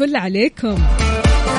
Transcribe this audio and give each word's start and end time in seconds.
الفل 0.00 0.16
عليكم. 0.16 1.07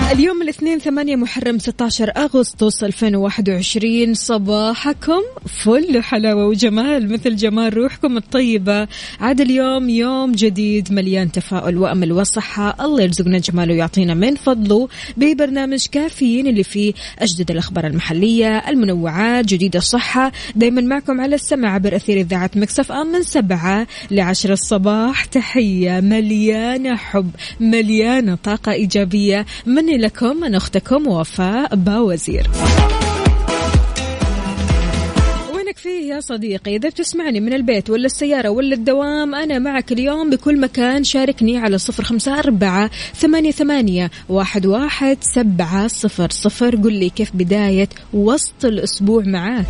اليوم 0.08 0.42
الاثنين 0.42 0.80
ثمانية 0.80 1.16
محرم 1.16 1.60
16 1.60 2.12
أغسطس 2.18 2.84
2021 2.84 4.14
صباحكم 4.14 5.22
فل 5.48 5.98
وحلاوة 5.98 6.48
وجمال 6.48 7.12
مثل 7.14 7.36
جمال 7.36 7.78
روحكم 7.78 8.18
الطيبة. 8.18 8.88
عاد 9.20 9.42
اليوم 9.42 9.90
يوم 9.90 10.32
جديد 10.32 10.94
مليان 10.94 11.32
تفاؤل 11.32 11.78
وأمل 11.78 12.12
وصحة. 12.12 12.86
الله 12.86 13.02
يرزقنا 13.02 13.38
جماله 13.38 13.74
ويعطينا 13.74 14.14
من 14.14 14.36
فضله 14.36 14.88
ببرنامج 15.18 15.86
كافيين 15.92 16.48
اللي 16.48 16.64
فيه 16.64 16.94
أجدد 17.20 17.52
الأخبار 17.52 17.88
المحلية 17.88 18.58
المنوعات 18.58 19.46
جديد 19.46 19.76
الصحة. 19.76 20.32
دايما 20.56 20.82
معكم 20.82 21.22
على 21.22 21.36
السمع 21.36 21.74
عبر 21.74 21.96
أثير 21.96 22.20
إذاعة 22.20 22.52
مكسف 22.56 22.92
أم 22.92 23.08
من 23.08 23.24
سبعة 23.24 23.88
لعشر 24.12 24.54
الصباح. 24.54 25.26
تحية 25.26 26.00
مليانة 26.00 26.96
حب 26.96 27.32
مليانة 27.60 28.36
طاقة 28.36 28.72
إيجابية 28.72 29.46
مني 29.90 29.98
لكم 29.98 30.44
أنا 30.44 30.58
أختكم 30.58 31.08
وفاء 31.08 31.76
باوزير. 31.76 32.50
وينك 35.54 35.78
فيه 35.78 36.14
يا 36.14 36.20
صديقي؟ 36.20 36.76
إذا 36.76 36.90
بتسمعني 36.90 37.40
من 37.40 37.54
البيت 37.54 37.90
ولا 37.90 38.06
السيارة 38.06 38.50
ولا 38.50 38.76
الدوام 38.76 39.36
أنا 39.36 39.60
معك 39.60 39.92
اليوم 39.92 40.30
بكل 40.30 40.60
مكان. 40.60 41.04
شاركني 41.04 41.58
على 41.58 41.78
صفر 41.78 42.04
خمسة 42.04 42.40
أربعة 42.40 42.90
ثمانية, 43.16 43.52
ثمانية 43.52 44.12
واحد, 44.30 44.66
واحد 44.66 45.18
سبعة 45.22 45.88
صفر 45.88 46.30
صفر. 46.30 46.76
قل 46.76 46.94
لي 46.94 47.10
كيف 47.10 47.32
بداية 47.34 47.90
وسط 48.14 48.66
الأسبوع 48.66 49.24
معاك؟ 49.26 49.66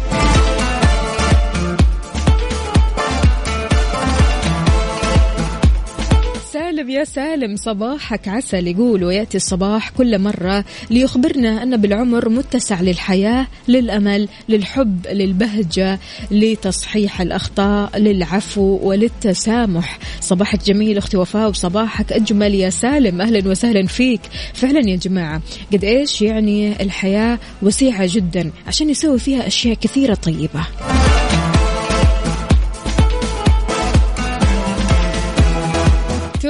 سالم 6.59 6.89
يا 6.89 7.03
سالم 7.03 7.55
صباحك 7.55 8.27
عسل 8.27 8.67
يقول 8.67 9.03
ويأتي 9.03 9.37
الصباح 9.37 9.89
كل 9.89 10.19
مرة 10.19 10.65
ليخبرنا 10.89 11.63
أن 11.63 11.77
بالعمر 11.77 12.29
متسع 12.29 12.81
للحياة 12.81 13.47
للأمل 13.67 14.27
للحب 14.49 15.07
للبهجة 15.07 15.99
لتصحيح 16.31 17.21
الأخطاء 17.21 17.97
للعفو 17.97 18.79
وللتسامح. 18.83 19.99
صباحك 20.21 20.63
جميل 20.63 20.97
أختي 20.97 21.17
وفاء 21.17 21.49
وصباحك 21.49 22.13
أجمل 22.13 22.55
يا 22.55 22.69
سالم 22.69 23.21
أهلا 23.21 23.49
وسهلا 23.49 23.87
فيك. 23.87 24.21
فعلا 24.53 24.89
يا 24.89 24.95
جماعة 24.95 25.41
قد 25.73 25.83
إيش 25.83 26.21
يعني 26.21 26.83
الحياة 26.83 27.39
وسيعة 27.61 28.09
جدا 28.13 28.51
عشان 28.67 28.89
يسوي 28.89 29.19
فيها 29.19 29.47
أشياء 29.47 29.75
كثيرة 29.75 30.13
طيبة. 30.13 30.65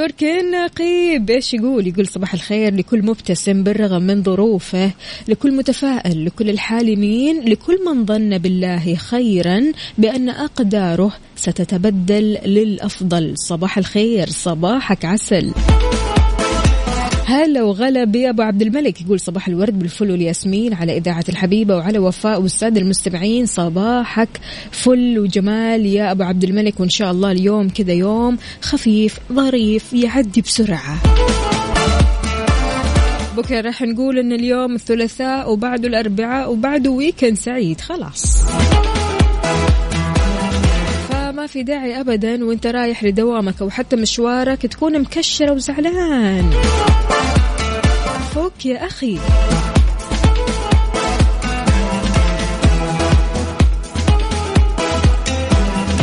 تركي 0.00 0.40
النقيب 0.40 1.30
إيش 1.30 1.54
يقول؟ 1.54 1.86
يقول 1.86 2.06
صباح 2.06 2.34
الخير 2.34 2.74
لكل 2.74 3.02
مبتسم 3.02 3.62
بالرغم 3.62 4.02
من 4.02 4.22
ظروفه 4.22 4.90
لكل 5.28 5.52
متفائل 5.52 6.24
لكل 6.24 6.50
الحالمين 6.50 7.40
لكل 7.48 7.78
من 7.86 8.06
ظن 8.06 8.38
بالله 8.38 8.94
خيرا 8.94 9.72
بأن 9.98 10.28
أقداره 10.28 11.12
ستتبدل 11.36 12.38
للأفضل. 12.44 13.34
صباح 13.36 13.78
الخير 13.78 14.28
صباحك 14.28 15.04
عسل. 15.04 15.52
هلا 17.30 17.62
وغلا 17.62 18.04
بي 18.04 18.30
أبو 18.30 18.42
عبد 18.42 18.62
الملك 18.62 19.00
يقول 19.00 19.20
صباح 19.20 19.48
الورد 19.48 19.78
بالفل 19.78 20.10
والياسمين 20.10 20.74
على 20.74 20.96
إذاعة 20.96 21.24
الحبيبة 21.28 21.76
وعلى 21.76 21.98
وفاء 21.98 22.42
والسادة 22.42 22.80
المستمعين. 22.80 23.46
صباحك 23.46 24.28
فل 24.70 25.18
وجمال 25.18 25.86
يا 25.86 26.10
أبو 26.10 26.22
عبد 26.22 26.44
الملك 26.44 26.80
وإن 26.80 26.88
شاء 26.88 27.10
الله 27.10 27.32
اليوم 27.32 27.68
كذا 27.68 27.92
يوم 27.92 28.38
خفيف 28.62 29.18
ظريف 29.32 29.92
يعدي 29.92 30.40
بسرعة. 30.40 30.98
بكرة 33.36 33.60
راح 33.60 33.82
نقول 33.82 34.18
إن 34.18 34.32
اليوم 34.32 34.74
الثلاثاء 34.74 35.52
وبعده 35.52 35.88
الأربعاء 35.88 36.52
وبعده 36.52 36.90
ويكند 36.90 37.36
سعيد 37.36 37.80
خلاص. 37.80 38.42
فما 41.10 41.46
في 41.46 41.62
داعي 41.62 42.00
ابدا 42.00 42.44
وإنت 42.44 42.66
رايح 42.66 43.04
لدوامك 43.04 43.62
أو 43.62 43.70
حتى 43.70 43.96
مشوارك 43.96 44.66
تكون 44.66 45.00
مكشرة 45.00 45.52
وزعلان. 45.52 46.50
يا 48.64 48.88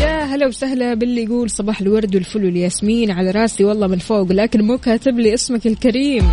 يا 0.01 0.23
هلا 0.23 0.47
وسهلا 0.47 0.93
باللي 0.93 1.23
يقول 1.23 1.49
صباح 1.49 1.81
الورد 1.81 2.15
والفل 2.15 2.45
والياسمين 2.45 3.11
على 3.11 3.31
راسي 3.31 3.63
والله 3.63 3.87
من 3.87 3.97
فوق 3.97 4.31
لكن 4.31 4.61
مو 4.61 4.77
كاتب 4.77 5.19
لي 5.19 5.33
اسمك 5.33 5.67
الكريم. 5.67 6.29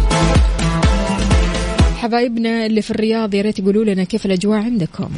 حبايبنا 1.97 2.67
اللي 2.67 2.83
في 2.83 2.91
الرياض 2.91 3.35
يا 3.35 3.43
ريت 3.43 3.59
يقولوا 3.59 3.85
لنا 3.85 4.05
كيف 4.05 4.27
الأجواء 4.27 4.59
عندكم. 4.59 5.11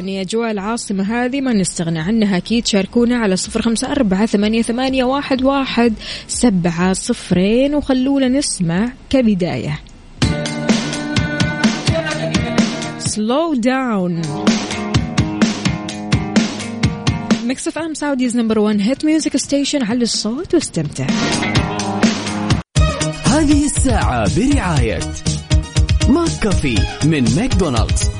يعني 0.00 0.20
أجواء 0.20 0.50
العاصمة 0.50 1.02
هذه 1.02 1.40
ما 1.40 1.52
نستغنى 1.52 1.98
عنها 1.98 2.36
أكيد. 2.36 2.66
شاركونا 2.66 3.16
على 3.16 3.36
صفر 3.36 3.62
خمسة 3.62 3.92
أربعة 3.92 4.26
ثمانية, 4.26 4.62
ثمانية 4.62 5.04
واحد, 5.04 5.42
واحد 5.42 5.94
سبعة 6.28 6.92
صفرين 6.92 7.74
وخلونا 7.74 8.28
نسمع 8.28 8.92
كبداية. 9.10 9.80
Slow 12.98 13.54
Down 13.54 14.22
Mix 17.44 17.68
FM 17.68 17.94
Saudi's 17.94 18.36
number 18.36 18.58
1 18.58 18.80
hit 18.80 19.04
music 19.04 19.36
station 19.36 19.82
على 19.82 20.02
الصوت 20.02 20.54
واستمتع. 20.54 21.06
هذه 23.24 23.64
الساعة 23.64 24.36
برعاية 24.36 25.00
McCafé 26.08 26.78
من 27.04 27.24
McDonald's. 27.36 28.19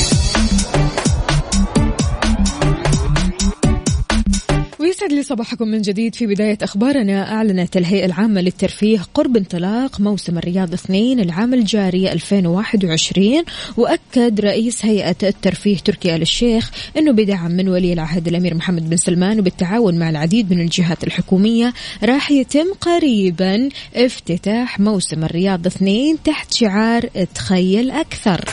ويسعد 5.01 5.17
لي 5.17 5.23
صباحكم 5.23 5.67
من 5.67 5.81
جديد 5.81 6.15
في 6.15 6.27
بداية 6.27 6.57
أخبارنا. 6.61 7.33
أعلنت 7.33 7.77
الهيئة 7.77 8.05
العامة 8.05 8.41
للترفيه 8.41 8.99
قرب 9.13 9.37
انطلاق 9.37 10.01
موسم 10.01 10.37
الرياض 10.37 10.73
اثنين 10.73 11.19
العام 11.19 11.53
الجاري 11.53 12.11
2021 12.11 13.43
وأكد 13.77 14.41
رئيس 14.41 14.85
هيئة 14.85 15.15
الترفيه 15.23 15.77
تركي 15.77 16.15
آل 16.15 16.21
الشيخ 16.21 16.71
أنه 16.97 17.11
بدعم 17.11 17.51
من 17.51 17.69
ولي 17.69 17.93
العهد 17.93 18.27
الأمير 18.27 18.55
محمد 18.55 18.89
بن 18.89 18.97
سلمان 18.97 19.39
وبالتعاون 19.39 19.99
مع 19.99 20.09
العديد 20.09 20.53
من 20.53 20.61
الجهات 20.61 21.03
الحكومية 21.03 21.73
راح 22.03 22.31
يتم 22.31 22.73
قريبا 22.81 23.69
افتتاح 23.95 24.79
موسم 24.79 25.23
الرياض 25.23 25.65
اثنين 25.65 26.17
تحت 26.23 26.53
شعار 26.53 27.07
تخيل 27.35 27.91
أكثر 27.91 28.45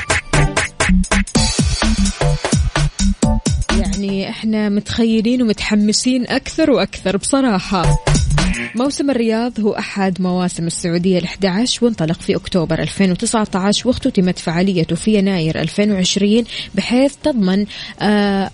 يعني 3.78 4.30
إحنا 4.30 4.68
متخيلين 4.68 5.42
ومتحمسين 5.42 6.26
أكثر 6.28 6.70
وأكثر 6.70 7.16
بصراحة. 7.16 8.04
موسم 8.74 9.10
الرياض 9.10 9.60
هو 9.60 9.72
أحد 9.72 10.22
مواسم 10.22 10.66
السعودية 10.66 11.20
ال11 11.20 11.82
وانطلق 11.82 12.20
في 12.20 12.36
أكتوبر 12.36 12.78
2019 12.78 13.88
واختتمت 13.88 14.38
فعاليته 14.38 14.96
في 14.96 15.14
يناير 15.14 15.60
2020 15.60 16.44
بحيث 16.74 17.14
تضمن 17.22 17.66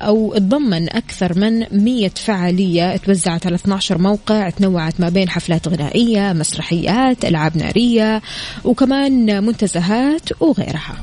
أو 0.02 0.34
تضمن 0.36 0.88
أكثر 0.96 1.38
من 1.38 1.66
100 1.84 2.08
فعالية. 2.08 2.96
توزعت 2.96 3.46
على 3.46 3.54
12 3.54 3.98
موقع 3.98 4.50
تنوعت 4.50 5.00
ما 5.00 5.08
بين 5.08 5.28
حفلات 5.28 5.68
غنائية 5.68 6.32
مسرحيات 6.32 7.24
ألعاب 7.24 7.56
نارية 7.56 8.22
وكمان 8.64 9.44
منتزهات 9.44 10.42
وغيرها. 10.42 10.94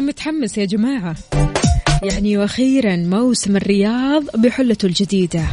متحمس 0.00 0.58
يا 0.58 0.64
جماعة. 0.64 1.16
يعني 2.02 2.38
وأخيرا 2.38 2.96
موسم 2.96 3.56
الرياض 3.56 4.24
بحلته 4.36 4.86
الجديدة. 4.86 5.44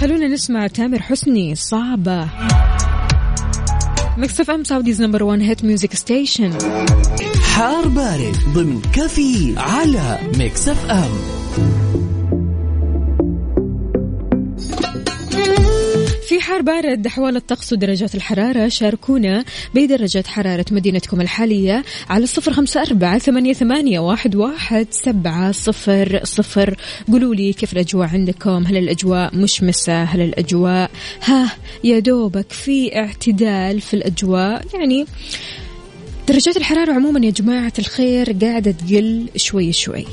خلونا 0.00 0.28
نسمع 0.28 0.66
تامر 0.66 1.02
حسني 1.02 1.54
صعبة 1.54 2.28
Mix 4.16 4.40
FM 4.40 4.64
Saudi's 4.64 5.02
number 5.02 5.22
1 5.22 5.40
hit 5.40 5.64
music 5.64 5.94
station. 5.94 6.58
حار 7.54 7.88
بارد 7.88 8.36
ضمن 8.54 8.82
كافيين 8.92 9.54
على 9.56 10.18
Mix 10.38 10.68
FM. 10.68 11.10
حار 16.40 16.62
بارد 16.62 17.06
أحوال 17.06 17.36
الطقس 17.36 17.72
ودرجات 17.72 18.14
الحرارة. 18.14 18.68
شاركونا 18.68 19.44
بدرجة 19.74 20.24
حرارة 20.26 20.64
مدينتكم 20.70 21.20
الحالية 21.20 21.84
على 22.10 22.24
الصفر 22.24 22.52
خمسة 22.52 22.82
أربعة 22.82 23.18
ثمانية, 23.18 23.52
ثمانية 23.52 23.98
واحد, 23.98 24.36
واحد 24.36 24.86
سبعة 24.90 25.52
صفر 25.52 26.20
صفر. 26.24 26.74
قولوا 27.08 27.34
لي 27.34 27.52
كيف 27.52 27.72
الأجواء 27.72 28.08
عندكم؟ 28.08 28.66
هل 28.66 28.76
الأجواء 28.76 29.36
مشمسة 29.36 30.02
هل 30.02 30.20
الأجواء؟ 30.20 30.90
ها 31.24 31.52
يا 31.84 31.98
دوبك 31.98 32.52
في 32.52 32.96
اعتدال 32.96 33.80
في 33.80 33.94
الأجواء. 33.94 34.64
يعني 34.74 35.06
درجات 36.28 36.56
الحرارة 36.56 36.92
عموما 36.92 37.26
يا 37.26 37.30
جماعة 37.30 37.72
الخير 37.78 38.32
قاعدة 38.32 38.70
تقل 38.70 39.28
شوي 39.36 39.72
شوي. 39.72 40.06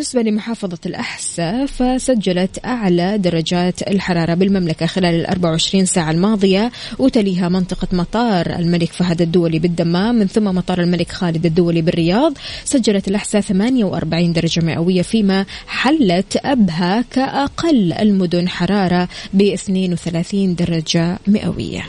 بالنسبة 0.00 0.22
لمحافظة 0.22 0.78
الأحساء 0.86 1.66
فسجلت 1.66 2.64
أعلى 2.64 3.18
درجات 3.18 3.82
الحرارة 3.82 4.34
بالمملكة 4.34 4.86
خلال 4.86 5.14
ال 5.14 5.26
24 5.26 5.84
ساعة 5.84 6.10
الماضية 6.10 6.72
وتليها 6.98 7.48
منطقة 7.48 7.88
مطار 7.92 8.46
الملك 8.46 8.92
فهد 8.92 9.22
الدولي 9.22 9.58
بالدمام 9.58 10.14
من 10.14 10.26
ثم 10.26 10.44
مطار 10.44 10.80
الملك 10.80 11.12
خالد 11.12 11.46
الدولي 11.46 11.82
بالرياض. 11.82 12.32
سجلت 12.64 13.08
الأحساء 13.08 13.40
48 13.40 14.32
درجة 14.32 14.60
مئوية 14.60 15.02
فيما 15.02 15.46
حلت 15.66 16.36
أبها 16.44 17.04
كأقل 17.10 17.92
المدن 17.92 18.48
حرارة 18.48 19.08
ب 19.32 19.42
32 19.42 20.54
درجة 20.54 21.18
مئوية. 21.26 21.84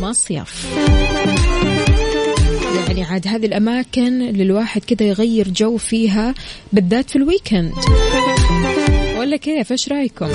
مصيف. 0.00 0.66
يعني 2.74 3.04
عاد 3.04 3.28
هذه 3.28 3.46
الأماكن 3.46 4.22
اللي 4.22 4.42
الواحد 4.42 4.84
كذا 4.84 5.08
يغير 5.08 5.48
جو 5.48 5.76
فيها 5.76 6.34
بالذات 6.72 7.10
في 7.10 7.16
ال 7.16 7.23
weekend 7.23 7.72
ولا 9.18 9.36
كيف؟ 9.36 9.72
إيش 9.72 9.88
رأيكم؟ 9.88 10.28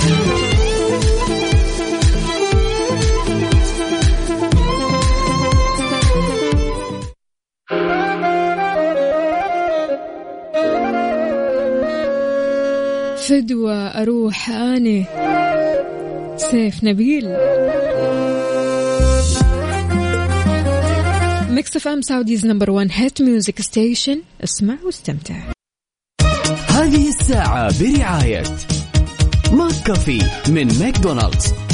فدوة 13.30 13.74
أروح 13.74 14.50
أنا 14.50 15.06
سيف 16.38 16.84
نبيل. 16.84 17.26
Mix 21.56 21.76
FM 21.76 22.02
Saudi's 22.02 22.46
number 22.46 22.72
1 22.72 22.90
hit 22.92 23.22
music 23.22 23.62
station 23.62 24.22
اسمع 24.44 24.78
واستمتع. 24.86 25.36
هذه 26.70 27.08
الساعة 27.08 27.80
برعاية 27.80 28.44
McCafé 29.52 30.20
من 30.50 30.80
ماكدونالدز. 30.80 31.65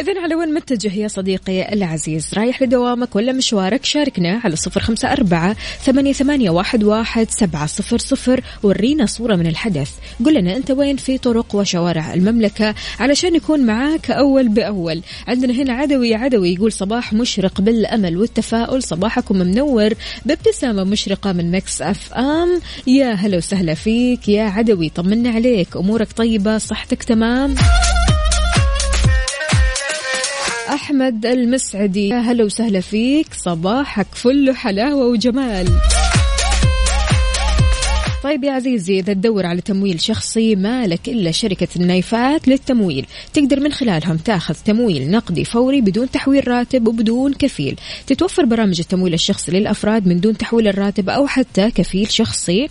إذا 0.00 0.20
على 0.20 0.34
وين 0.34 0.54
متجه 0.54 0.94
يا 0.94 1.08
صديقي 1.08 1.72
العزيز؟ 1.72 2.30
رايح 2.34 2.62
لدوامك 2.62 3.16
ولا 3.16 3.32
مشوارك؟ 3.32 3.84
شاركنا 3.84 4.40
على 4.44 4.56
صفر 4.56 4.80
خمسة 4.80 5.12
أربعة 5.12 5.56
ثمانية, 5.84 6.12
ثمانية 6.12 6.50
واحد, 6.50 6.84
واحد 6.84 7.30
سبعة 7.30 7.66
صفر 7.66 7.98
صفر 7.98 8.40
ورينا 8.62 9.06
صورة 9.06 9.36
من 9.36 9.46
الحدث. 9.46 9.90
قل 10.24 10.34
لنا 10.34 10.56
أنت 10.56 10.70
وين 10.70 10.96
في 10.96 11.18
طرق 11.18 11.54
وشوارع 11.54 12.14
المملكة 12.14 12.74
علشان 13.00 13.32
نكون 13.32 13.66
معاك 13.66 14.10
أول 14.10 14.48
بأول. 14.48 15.02
عندنا 15.28 15.52
هنا 15.52 15.72
عدوي 15.72 16.14
عدوي 16.14 16.54
يقول 16.54 16.72
صباح 16.72 17.12
مشرق 17.12 17.60
بالأمل 17.60 18.16
والتفاؤل 18.16 18.82
صباحكم 18.82 19.36
منور 19.36 19.94
بابتسامة 20.26 20.84
مشرقة 20.84 21.32
من 21.32 21.50
Mix 21.50 21.82
FM. 21.82 22.60
يا 22.86 23.12
هلا 23.12 23.36
وسهلا 23.36 23.74
فيك 23.74 24.28
يا 24.28 24.42
عدوي 24.42 24.88
طمنا 24.88 25.30
عليك 25.30 25.76
أمورك 25.76 26.12
طيبة 26.12 26.58
صحتك 26.58 27.02
تمام؟ 27.02 27.54
أحمد 30.68 31.26
المسعدي. 31.26 32.08
يا 32.08 32.18
هلا 32.18 32.44
وسهلا 32.44 32.80
فيك. 32.80 33.26
صباحك 33.34 34.06
فل 34.12 34.56
حلاوة 34.56 35.06
وجمال. 35.06 35.66
طيب 38.22 38.44
يا 38.44 38.52
عزيزي 38.52 38.98
إذا 38.98 39.12
تدور 39.12 39.46
على 39.46 39.60
تمويل 39.60 40.00
شخصي 40.00 40.56
ما 40.56 40.86
لك 40.86 41.08
إلا 41.08 41.30
شركة 41.30 41.68
النايفات 41.76 42.48
للتمويل. 42.48 43.06
تقدر 43.32 43.60
من 43.60 43.72
خلالهم 43.72 44.16
تاخذ 44.16 44.54
تمويل 44.54 45.10
نقدي 45.10 45.44
فوري 45.44 45.80
بدون 45.80 46.10
تحويل 46.10 46.48
راتب 46.48 46.88
وبدون 46.88 47.32
كفيل. 47.32 47.76
تتوفر 48.06 48.44
برامج 48.44 48.80
التمويل 48.80 49.14
الشخصي 49.14 49.52
للأفراد 49.52 50.06
من 50.06 50.20
دون 50.20 50.36
تحويل 50.36 50.68
الراتب 50.68 51.10
أو 51.10 51.26
حتى 51.26 51.70
كفيل 51.70 52.10
شخصي. 52.10 52.68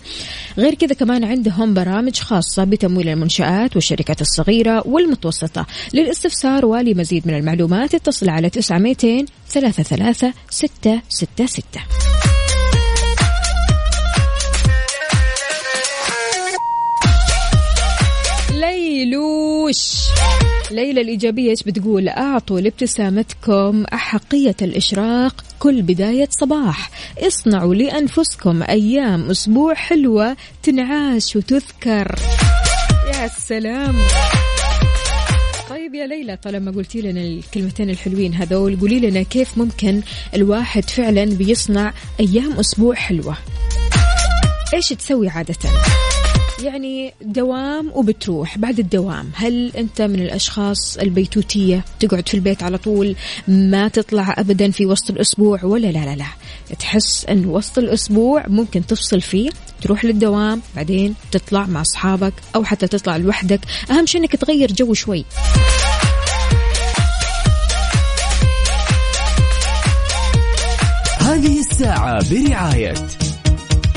غير 0.58 0.74
كذا 0.74 0.94
كمان 0.94 1.24
عندهم 1.24 1.74
برامج 1.74 2.18
خاصة 2.18 2.64
بتمويل 2.64 3.08
المنشآت 3.08 3.74
والشركات 3.74 4.20
الصغيرة 4.20 4.86
والمتوسطة. 4.86 5.66
للاستفسار 5.94 6.66
ولمزيد 6.66 7.26
من 7.26 7.34
المعلومات 7.34 7.94
اتصل 7.94 8.28
على 8.28 8.50
900 8.50 9.24
ثلاثة 9.48 9.82
ثلاثة 9.82 10.32
ستة 10.50 11.02
ستة 11.08 11.46
ستة. 11.46 12.09
ليلوش. 19.04 19.96
ليلى 20.70 21.00
الإيجابية 21.00 21.50
إيش 21.50 21.62
بتقول؟ 21.62 22.08
أعطوا 22.08 22.60
لابتسامتكم 22.60 23.84
أحقية 23.84 24.56
الإشراق 24.62 25.44
كل 25.58 25.82
بداية 25.82 26.28
صباح. 26.30 26.90
اصنعوا 27.18 27.74
لأنفسكم 27.74 28.62
أيام 28.62 29.30
أسبوع 29.30 29.74
حلوة 29.74 30.36
تنعاش 30.62 31.36
وتذكر. 31.36 32.14
يا 33.14 33.28
سلام. 33.28 33.96
طيب 35.70 35.94
يا 35.94 36.06
ليلى 36.06 36.36
طالما 36.36 36.70
قلتي 36.70 37.00
لنا 37.00 37.20
الكلمتين 37.20 37.90
الحلوين 37.90 38.34
هذول 38.34 38.80
قولي 38.80 39.00
لنا 39.10 39.22
كيف 39.22 39.58
ممكن 39.58 40.02
الواحد 40.34 40.90
فعلا 40.90 41.24
بيصنع 41.24 41.92
أيام 42.20 42.52
أسبوع 42.52 42.94
حلوة؟ 42.94 43.36
إيش 44.74 44.88
تسوي 44.88 45.28
عادةً؟ 45.28 45.54
يعني 46.62 47.14
دوام 47.22 47.90
وبتروح 47.94 48.58
بعد 48.58 48.78
الدوام. 48.78 49.30
هل 49.34 49.72
أنت 49.76 50.02
من 50.02 50.20
الأشخاص 50.20 50.98
البيتوتية 50.98 51.84
تقعد 52.00 52.28
في 52.28 52.34
البيت 52.34 52.62
على 52.62 52.78
طول 52.78 53.16
ما 53.48 53.88
تطلع 53.88 54.34
أبدا 54.38 54.70
في 54.70 54.86
وسط 54.86 55.10
الأسبوع 55.10 55.64
ولا 55.64 55.86
لا 55.86 56.04
لا 56.04 56.16
لا؟ 56.16 56.26
تحس 56.78 57.24
أن 57.24 57.46
وسط 57.46 57.78
الأسبوع 57.78 58.44
ممكن 58.48 58.86
تفصل 58.86 59.20
فيه 59.20 59.50
تروح 59.82 60.04
للدوام 60.04 60.62
بعدين 60.76 61.14
تطلع 61.32 61.66
مع 61.66 61.80
أصحابك 61.80 62.32
أو 62.56 62.64
حتى 62.64 62.86
تطلع 62.86 63.16
لوحدك. 63.16 63.60
أهم 63.90 64.06
شيء 64.06 64.20
أنك 64.20 64.36
تغير 64.36 64.72
جو 64.72 64.94
شوي. 64.94 65.24
هذه 71.20 71.60
الساعة 71.60 72.30
برعاية 72.30 72.94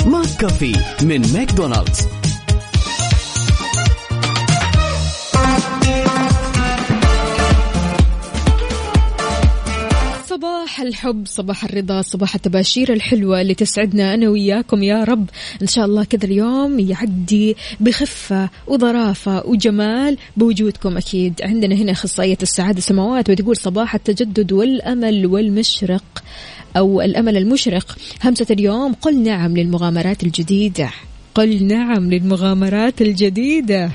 McCafé 0.06 0.76
من 1.04 1.34
ماكدونالدز. 1.34 2.23
صباح 10.64 10.82
الحب 10.82 11.24
صباح 11.26 11.64
الرضا 11.64 12.02
صباح 12.02 12.36
التباشير 12.36 12.94
الحلوة 12.94 13.42
اللي 13.42 13.54
تسعدنا 13.54 14.14
أنا 14.14 14.30
وياكم 14.30 14.84
يا 14.84 15.04
رب. 15.04 15.30
إن 15.62 15.68
شاء 15.68 15.86
الله 15.86 16.04
كذا 16.04 16.26
اليوم 16.26 16.80
يعدي 16.80 17.56
بخفة 17.80 18.50
وظرافة 18.68 19.48
وجمال 19.48 20.18
بوجودكم 20.38 20.98
أكيد. 20.98 21.34
عندنا 21.44 21.76
هنا 21.76 21.92
أخصائية 21.92 22.38
السعادة 22.42 22.82
سماوات 22.82 23.30
وتقول 23.30 23.58
صباح 23.58 23.96
التجدد 23.96 24.52
والأمل 24.52 25.26
والمشرق 25.26 26.24
أو 26.78 27.02
الأمل 27.02 27.38
المشرق. 27.38 27.98
همسة 28.24 28.48
اليوم 28.52 28.94
قل 28.94 29.24
نعم 29.24 29.58
للمغامرات 29.58 30.24
الجديدة. 30.24 30.90
قل 31.36 31.64
نعم 31.64 32.12
للمغامرات 32.12 33.02
الجديدة. 33.02 33.92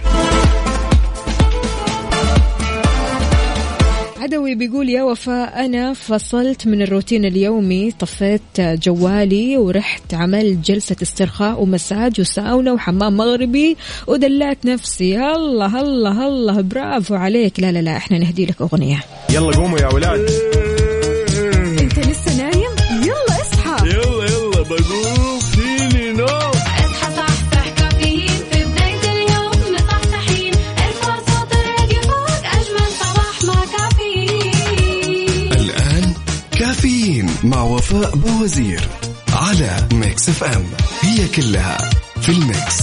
العدوي 4.49 4.67
بيقول 4.67 4.89
يا 4.89 5.03
وفاء 5.03 5.65
أنا 5.65 5.93
فصلت 5.93 6.67
من 6.67 6.83
الروتين 6.83 7.25
اليومي 7.25 7.91
طفيت 7.91 8.61
جوالي 8.61 9.57
ورحت 9.57 10.15
عملت 10.15 10.59
جلسة 10.71 10.97
استرخاء 11.03 11.63
ومساج 11.63 12.21
وساونا 12.21 12.73
وحمام 12.73 13.17
مغربي 13.17 13.77
ودلعت 14.07 14.65
نفسي. 14.65 15.19
الله 15.19 15.81
الله 15.81 16.27
الله 16.27 16.61
برافو 16.61 17.15
عليك. 17.15 17.61
لا 17.61 17.73
لا 17.73 17.83
لا 17.83 17.97
إحنا 17.97 18.19
نهدي 18.19 18.47
لك 18.47 18.61
أغنية. 18.61 19.01
يلا 19.31 19.57
قوموا 19.57 19.79
يا 19.79 19.95
ولاد. 19.95 20.68
مع 37.45 37.63
وفاء 37.63 38.17
بوزير 38.17 38.81
على 39.33 39.89
Mix 39.93 40.29
FM. 40.29 40.65
هي 41.01 41.29
كلها 41.29 41.79
في 42.21 42.29
ال 42.29 42.40
mix. 42.40 42.83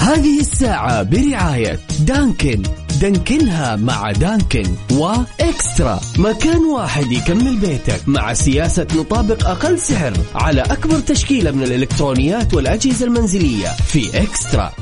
هذه 0.00 0.40
الساعة 0.40 1.02
برعاية 1.02 1.80
Dunkin'. 2.00 2.62
دانكنها 3.00 3.76
مع 3.76 4.12
Dunkin' 4.12 4.74
و 4.92 5.07
eXtra. 5.07 6.00
مكان 6.18 6.64
واحد 6.64 7.12
يكمل 7.12 7.56
بيتك 7.56 8.00
مع 8.06 8.32
سياسة 8.32 8.86
نطابق 8.96 9.48
أقل 9.48 9.78
سعر 9.78 10.12
على 10.34 10.60
أكبر 10.60 10.98
تشكيلة 10.98 11.50
من 11.50 11.62
الإلكترونيات 11.62 12.54
والأجهزة 12.54 13.06
المنزلية 13.06 13.68
في 13.68 14.22
eXtra. 14.22 14.72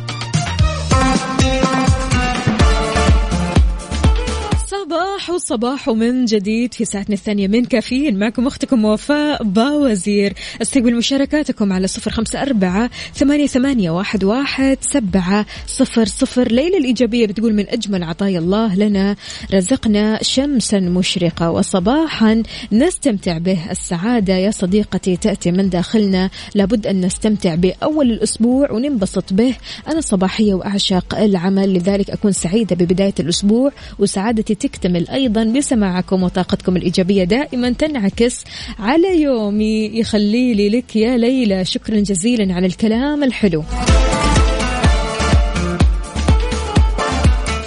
صباح 4.95 5.31
وصباح 5.31 5.89
من 5.89 6.25
جديد 6.25 6.75
في 6.75 6.85
ساعتنا 6.85 7.15
الثانية 7.15 7.49
من 7.49 7.65
كافيين. 7.65 8.19
معكم 8.19 8.47
أختكم 8.47 8.85
وفاء 8.85 9.45
باوزير. 9.45 10.33
استقبل 10.63 10.95
مشاركاتكم 10.95 11.73
على 11.73 11.87
صفر 11.87 12.11
خمسة 12.11 12.43
أربعة 12.43 12.91
ثمانية, 13.15 13.47
ثمانية 13.47 13.91
واحد, 13.91 14.25
واحد 14.25 14.79
سبعة 14.81 15.47
صفر 15.67 16.05
صفر. 16.05 16.49
ليلى 16.53 16.77
الإيجابية 16.77 17.27
بتقول 17.27 17.55
من 17.55 17.69
أجمل 17.69 18.03
عطايا 18.03 18.39
الله 18.39 18.75
لنا 18.75 19.17
رزقنا 19.55 20.23
شمسا 20.23 20.81
مشرقة 20.81 21.51
وصباحا 21.51 22.43
نستمتع 22.73 23.39
به. 23.39 23.71
السعادة 23.71 24.35
يا 24.35 24.51
صديقتي 24.51 25.17
تأتي 25.17 25.53
من 25.53 25.71
داخلنا. 25.71 26.31
لابد 26.55 26.87
أن 26.87 27.01
نستمتع 27.01 27.55
بأول 27.55 28.11
الأسبوع 28.11 28.71
وننبسط 28.73 29.33
به. 29.33 29.55
أنا 29.89 30.01
صباحية 30.01 30.55
وأعشق 30.55 31.19
العمل 31.19 31.75
لذلك 31.75 32.11
أكون 32.11 32.33
سعيدة 32.33 32.77
ببداية 32.77 33.15
الأسبوع 33.21 33.73
وسعادتي 33.99 34.55
تكتمل 34.85 35.09
أيضا 35.09 35.45
بسماعكم 35.45 36.23
وطاقتكم 36.23 36.77
الإيجابية 36.77 37.25
دائما 37.25 37.71
تنعكس 37.71 38.45
على 38.79 39.23
يومي 39.23 39.91
يخلي 39.99 40.55
لي 40.55 40.69
لك 40.69 40.97
يا 40.97 41.17
ليلى. 41.17 41.65
شكرا 41.65 42.01
جزيلا 42.01 42.55
على 42.55 42.67
الكلام 42.67 43.25
الحلو. 43.25 43.63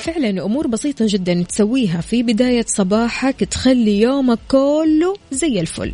فعلا 0.02 0.46
أمور 0.46 0.68
بسيطة 0.68 1.06
جدا 1.10 1.44
تسويها 1.50 2.02
في 2.02 2.24
بداية 2.24 2.66
صباحك 2.68 3.44
تخلي 3.44 4.02
يومك 4.02 4.40
كله 4.48 5.16
زي 5.32 5.60
الفل. 5.60 5.92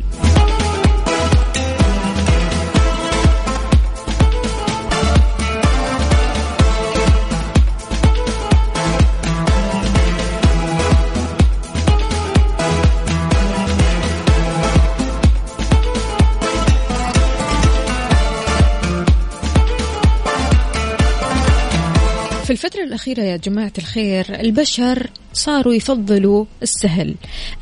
الفترة 22.54 22.82
الأخيرة 22.84 23.22
يا 23.22 23.36
جماعة 23.36 23.72
الخير 23.78 24.40
البشر 24.40 25.10
صاروا 25.32 25.74
يفضلوا 25.74 26.44
السهل. 26.62 27.14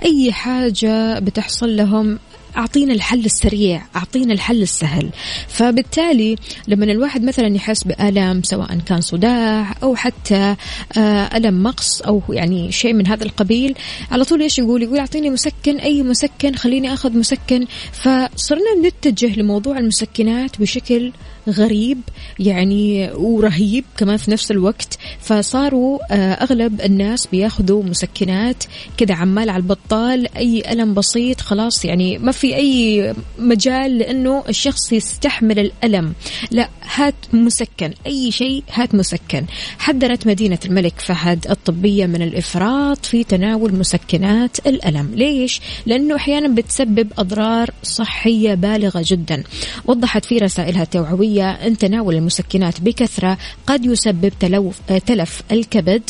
أي 0.05 0.33
حاجة 0.33 1.19
بتحصل 1.19 1.77
لهم 1.77 2.19
أعطينا 2.57 2.93
الحل 2.93 3.25
السريع 3.25 3.83
أعطينا 3.97 4.33
الحل 4.33 4.63
السهل. 4.63 5.11
فبالتالي 5.49 6.37
لما 6.69 6.85
الواحد 6.85 7.25
مثلا 7.25 7.57
يحس 7.57 7.85
بألم 7.85 8.43
سواء 8.43 8.79
كان 8.79 9.01
صداع 9.01 9.75
أو 9.83 9.97
حتى 9.97 10.57
آه، 10.97 11.37
ألم 11.37 11.63
مقص 11.63 12.03
أو 12.03 12.23
يعني 12.31 12.73
شيء 12.73 12.93
من 12.93 13.07
هذا 13.07 13.25
القبيل 13.25 13.75
على 14.11 14.25
طول 14.25 14.43
إيش 14.43 14.59
يقول؟ 14.59 14.83
يقول 14.83 14.99
أعطيني 14.99 15.31
مسكن 15.31 15.77
أي 15.77 16.03
مسكن 16.03 16.55
خليني 16.55 16.93
أخذ 16.93 17.19
مسكن. 17.19 17.67
فصرنا 17.93 18.75
نتجه 18.85 19.41
لموضوع 19.41 19.79
المسكنات 19.79 20.61
بشكل 20.61 21.13
غريب 21.49 21.99
يعني 22.39 23.11
ورهيب 23.15 23.85
كمان 23.97 24.17
في 24.17 24.31
نفس 24.31 24.51
الوقت. 24.51 24.99
فصاروا 25.21 25.99
آه، 26.11 26.33
أغلب 26.33 26.81
الناس 26.81 27.27
بياخذوا 27.27 27.83
مسكنات 27.83 28.65
كذا 28.97 29.15
عمال 29.15 29.51
على 29.51 29.63
البطال 29.63 30.37
أي 30.37 30.73
ألم 30.73 30.95
بسيط 30.95 31.41
خلاص 31.41 31.85
يعني 31.85 32.19
ما 32.19 32.33
في 32.33 32.57
أي 32.57 33.15
مجال 33.39 33.99
لأنه 33.99 34.45
الشخص 34.49 34.93
يستحمل 34.93 35.59
الألم. 35.59 36.13
لا 36.51 36.69
هات 36.95 37.15
مسكن 37.33 37.93
أي 38.07 38.31
شيء 38.31 38.65
هات 38.73 38.95
مسكن. 38.95 39.45
حذرت 39.79 40.27
مدينة 40.27 40.59
الملك 40.65 41.01
فهد 41.01 41.47
الطبية 41.51 42.07
من 42.07 42.23
الإفراط 42.23 43.07
في 43.07 43.25
تناول 43.25 43.75
مسكنات 43.75 44.67
الألم. 44.67 45.11
ليش؟ 45.15 45.61
لأنه 45.87 46.17
أحيانا 46.17 46.49
بتسبب 46.49 47.13
أضرار 47.19 47.71
صحية 47.83 48.55
بالغة 48.55 49.03
جدا. 49.07 49.43
وضحت 49.85 50.25
في 50.25 50.39
رسائلها 50.39 50.85
التوعويه 51.33 51.67
أن 51.67 51.79
تناول 51.79 52.15
المسكنات 52.15 52.81
بكثرة 52.81 53.39
قد 53.67 53.85
يسبب 53.85 54.33
تلوف 54.41 54.81
آه، 54.91 54.99
تلف 54.99 55.43
الكبد 55.53 56.03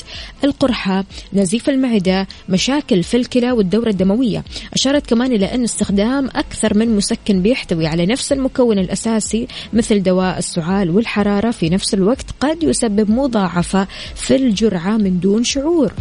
القرحة 0.44 1.04
نزيف 1.32 1.68
المعدة 1.68 2.26
مشاكل 2.48 3.02
في 3.02 3.16
الكلى 3.16 3.52
والدورة 3.52 3.88
الدموية. 3.88 4.44
أشارت 4.74 5.06
كمان 5.06 5.32
إلى 5.32 5.54
أن 5.54 5.64
استخدام 5.64 6.26
أكثر 6.26 6.78
من 6.78 6.96
مسكن 6.96 7.42
بيحتوي 7.42 7.86
على 7.86 8.06
نفس 8.06 8.32
المكون 8.32 8.78
الأساسي 8.78 9.46
مثل 9.72 10.02
دواء 10.02 10.38
السعال 10.38 10.90
والحرارة. 10.90 11.50
في 11.50 11.68
نفس 11.68 11.94
الوقت 11.94 12.26
قد 12.40 12.62
يسبب 12.62 13.10
مضاعفة 13.10 13.86
في 14.14 14.36
الجرعة 14.36 14.96
من 14.96 15.20
دون 15.20 15.44
شعور. 15.44 15.92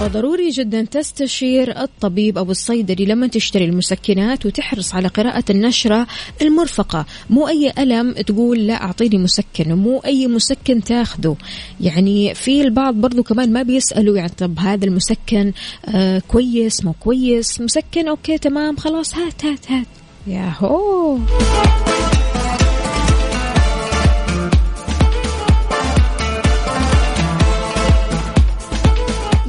فضروري 0.00 0.50
جدا 0.50 0.82
تستشير 0.82 1.82
الطبيب 1.82 2.38
أو 2.38 2.50
الصيدلي 2.50 3.04
لما 3.04 3.26
تشتري 3.26 3.64
المسكنات 3.64 4.46
وتحرص 4.46 4.94
على 4.94 5.08
قراءة 5.08 5.44
النشرة 5.50 6.06
المرفقة، 6.42 7.06
مو 7.30 7.48
أي 7.48 7.72
ألم 7.78 8.12
تقول 8.12 8.66
لا 8.66 8.82
أعطيني 8.82 9.18
مسكن 9.18 9.72
ومو 9.72 9.98
أي 9.98 10.26
مسكن 10.26 10.84
تاخذه، 10.84 11.36
يعني 11.80 12.34
في 12.34 12.60
البعض 12.60 12.94
برضو 12.94 13.22
كمان 13.22 13.52
ما 13.52 13.62
بيسألوا 13.62 14.16
يعني 14.16 14.32
طب 14.38 14.58
هذا 14.58 14.84
المسكن 14.84 15.52
آه 15.86 16.22
كويس 16.28 16.84
مو 16.84 16.92
كويس، 17.00 17.60
مسكن 17.60 18.08
أوكي 18.08 18.38
تمام 18.38 18.76
خلاص 18.76 19.14
هات 19.14 19.44
هات 19.44 19.70
هات. 19.70 19.86
ياهو. 20.26 21.18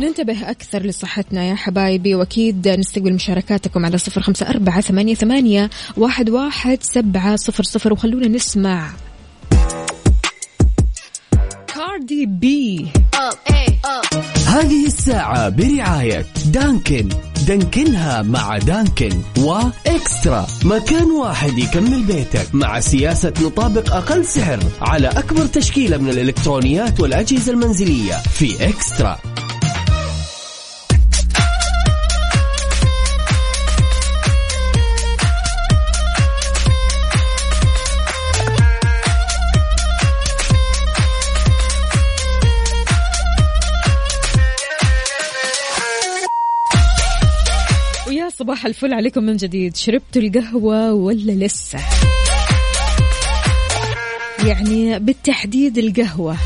ننتبه 0.01 0.50
أكثر 0.50 0.84
لصحتنا 0.84 1.43
يا 1.43 1.55
حبايبي 1.55 2.15
وأكيد 2.15 2.67
نستقبل 2.67 3.13
مشاركاتكم 3.13 3.86
على 3.86 3.98
صفر 3.98 4.22
خمسة 4.22 4.50
أربعة 4.50 4.81
ثمانية, 4.81 5.15
ثمانية 5.15 5.70
واحد, 5.98 6.29
واحد 6.29 6.84
سبعة 6.84 7.36
صفر 7.36 7.63
صفر 7.63 7.93
وخلونا 7.93 8.27
نسمع. 8.27 8.91
كاردي 11.67 12.25
بي 12.25 12.88
هذه 14.48 14.86
الساعة 14.86 15.50
برعاية 15.50 16.25
دانكن. 16.46 17.10
دانكنها 17.48 18.22
مع 18.22 18.58
دانكن 18.58 19.22
وإكسترا 19.38 20.48
مكان 20.65 21.12
واحد 21.12 21.58
يكمل 21.58 22.03
بيتك 22.03 22.55
مع 22.55 22.79
سياسة 22.79 23.34
نطابق 23.41 23.96
أقل 23.96 24.25
سعر 24.25 24.60
على 24.81 25.08
أكبر 25.08 25.46
تشكيلة 25.46 25.98
من 25.98 26.10
الإلكترونيات 26.10 27.00
والأجهزة 27.00 27.51
المنزلية 27.51 28.13
في 28.13 28.70
إكسترا. 28.70 29.17
صباح 48.62 48.70
الفل 48.70 48.94
عليكم 48.94 49.24
من 49.24 49.38
جديد. 49.38 49.75
شربتوا 49.75 50.22
القهوة 50.22 50.94
ولا 50.94 51.46
لسه؟ 51.46 51.80
يعني 54.46 55.00
بالتحديد 55.00 55.77
القهوة. 55.77 56.38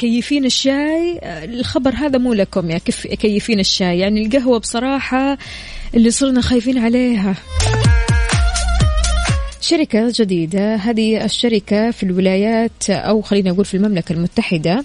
كيفين 0.00 0.44
الشاي؟ 0.44 1.20
الخبر 1.22 1.94
هذا 1.94 2.18
مو 2.18 2.34
لكم 2.34 2.70
يا 2.70 2.78
كف 2.78 3.06
كيفين 3.06 3.60
الشاي. 3.60 3.98
يعني 3.98 4.26
القهوة 4.26 4.58
بصراحة 4.58 5.38
اللي 5.94 6.10
صرنا 6.10 6.40
خايفين 6.40 6.78
عليها. 6.78 7.34
شركة 9.60 10.12
جديدة 10.14 10.76
هذه 10.76 11.24
الشركة 11.24 11.90
في 11.90 12.02
الولايات 12.02 12.90
أو 12.90 13.22
خلينا 13.22 13.50
نقول 13.50 13.64
في 13.64 13.76
المملكة 13.76 14.12
المتحدة 14.12 14.84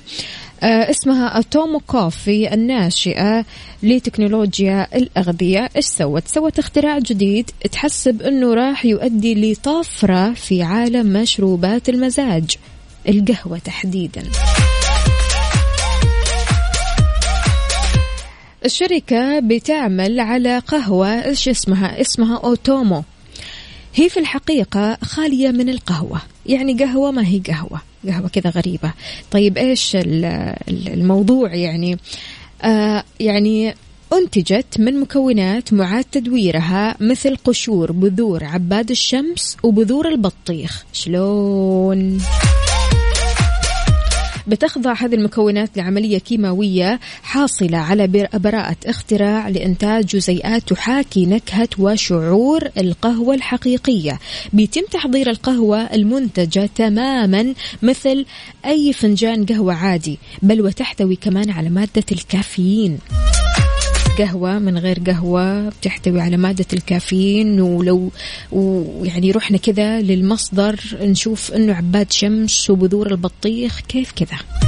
اسمها 0.64 1.40
أتومو 1.40 1.80
كوفي 1.80 2.54
الناشئة 2.54 3.46
لتكنولوجيا 3.84 4.88
الأغذية 4.96 5.70
إيش 5.76 5.86
سوت؟ 5.86 6.28
سوت 6.28 6.60
اختراع 6.60 7.00
جديد 7.00 7.52
تحسب 7.72 8.22
أنه 8.22 8.54
راح 8.54 8.86
يؤدي 8.86 9.52
لطفرة 9.52 10.34
في 10.34 10.64
عالم 10.64 11.22
مشروبات 11.22 11.90
المزاج 11.90 12.56
القهوة 13.10 13.58
تحديداً 13.58 14.24
الشركة 18.66 19.40
بتعمل 19.40 20.20
على 20.20 20.60
قهوة 20.60 21.26
إيش 21.26 21.50
اسمها؟ 21.50 22.02
اسمها 22.02 22.38
أوتومو. 22.38 23.04
هي 23.96 24.10
في 24.10 24.20
الحقيقة 24.20 24.98
خالية 25.04 25.52
من 25.52 25.70
القهوة، 25.70 26.22
يعني 26.46 26.74
قهوة 26.74 27.12
ما 27.12 27.28
هي 27.28 27.40
قهوة، 27.40 27.82
قهوة 28.08 28.28
كذا 28.28 28.50
غريبة. 28.50 28.94
طيب 29.32 29.58
ال- 30.68 30.88
الموضوع 30.94 31.56
يعني؟ 31.56 31.98
آه 32.64 33.04
يعني 33.20 33.76
أنتجت 34.14 34.80
من 34.80 35.00
مكونات 35.00 35.74
معاد 35.74 36.04
تدويرها 36.04 36.96
مثل 37.00 37.36
قشور 37.44 37.92
بذور 37.92 38.44
عباد 38.44 38.92
الشمس 38.92 39.58
وبذور 39.64 40.08
البطيخ، 40.08 40.86
شلون؟ 40.94 42.20
بتخضع 44.48 44.94
هذه 44.94 45.16
المكونات 45.16 45.78
لعملية 45.78 46.18
كيماوية 46.18 47.00
حاصلة 47.24 47.78
على 47.78 48.08
بر- 48.08 48.28
براءة 48.34 48.76
اختراع 48.86 49.48
لإنتاج 49.50 50.06
جزيئات 50.06 50.70
تحاكي 50.70 51.26
نكهة 51.26 51.70
وشعور 51.80 52.62
القهوة 52.78 53.36
الحقيقية. 53.36 54.20
بيتم 54.54 54.82
تحضير 54.92 55.30
القهوة 55.30 55.78
المنتجة 55.82 56.70
تماما 56.76 57.54
مثل 57.82 58.26
أي 58.66 58.94
فنجان 58.94 59.46
قهوة 59.46 59.74
عادي 59.74 60.20
بل 60.42 60.62
وتحتوي 60.62 61.16
كمان 61.16 61.50
على 61.50 61.70
مادة 61.70 62.04
الكافيين. 62.12 62.98
قهوة 64.18 64.60
من 64.60 64.78
غير 64.78 65.00
قهوة 65.00 65.70
بتحتوي 65.70 66.22
على 66.22 66.38
مادة 66.38 66.66
الكافيين 66.74 67.62
ولو 67.62 68.12
ويعني 68.52 69.32
رحنا 69.32 69.58
كذا 69.58 70.02
للمصدر 70.02 70.80
نشوف 71.02 71.52
إنه 71.52 71.74
عباد 71.74 72.12
شمس 72.12 72.70
وبذور 72.70 73.12
البطيخ 73.12 73.80
كيف 73.80 74.12
كذا. 74.12 74.63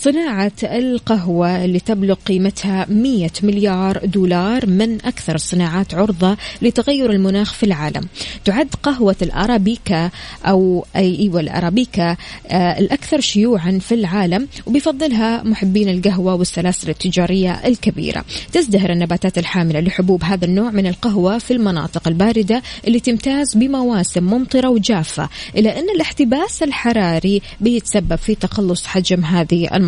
صناعة 0.00 0.52
القهوة 0.62 1.64
اللي 1.64 1.80
تبلغ 1.80 2.14
قيمتها 2.14 2.86
100 2.88 3.30
مليار 3.42 4.06
دولار 4.06 4.66
من 4.66 4.94
أكثر 5.04 5.34
الصناعات 5.34 5.94
عرضة 5.94 6.36
لتغير 6.62 7.10
المناخ 7.10 7.54
في 7.54 7.66
العالم. 7.66 8.08
تعد 8.44 8.68
قهوة 8.82 9.16
الأرابيكا 9.22 10.10
أو 10.44 10.86
أي 10.96 11.18
أيوة 11.18 11.40
الأرابيكا 11.40 12.16
آه 12.46 12.78
الأكثر 12.78 13.20
شيوعا 13.20 13.78
في 13.82 13.94
العالم 13.94 14.48
وبيفضلها 14.66 15.42
محبين 15.42 15.88
القهوة 15.88 16.34
والسلاسل 16.34 16.90
التجارية 16.90 17.60
الكبيرة. 17.64 18.24
تزدهر 18.52 18.90
النباتات 18.92 19.38
الحاملة 19.38 19.80
لحبوب 19.80 20.24
هذا 20.24 20.44
النوع 20.44 20.70
من 20.70 20.86
القهوة 20.86 21.38
في 21.38 21.50
المناطق 21.50 22.08
الباردة 22.08 22.62
اللي 22.86 23.00
تمتاز 23.00 23.56
بمواسم 23.56 24.24
ممطرة 24.24 24.68
وجافة 24.68 25.28
إلى 25.56 25.78
أن 25.78 25.90
الاحتباس 25.94 26.62
الحراري 26.62 27.42
بيتسبب 27.60 28.16
في 28.16 28.34
تقلص 28.34 28.86
حجم 28.86 29.24
هذه 29.24 29.68
المناطق. 29.74 29.87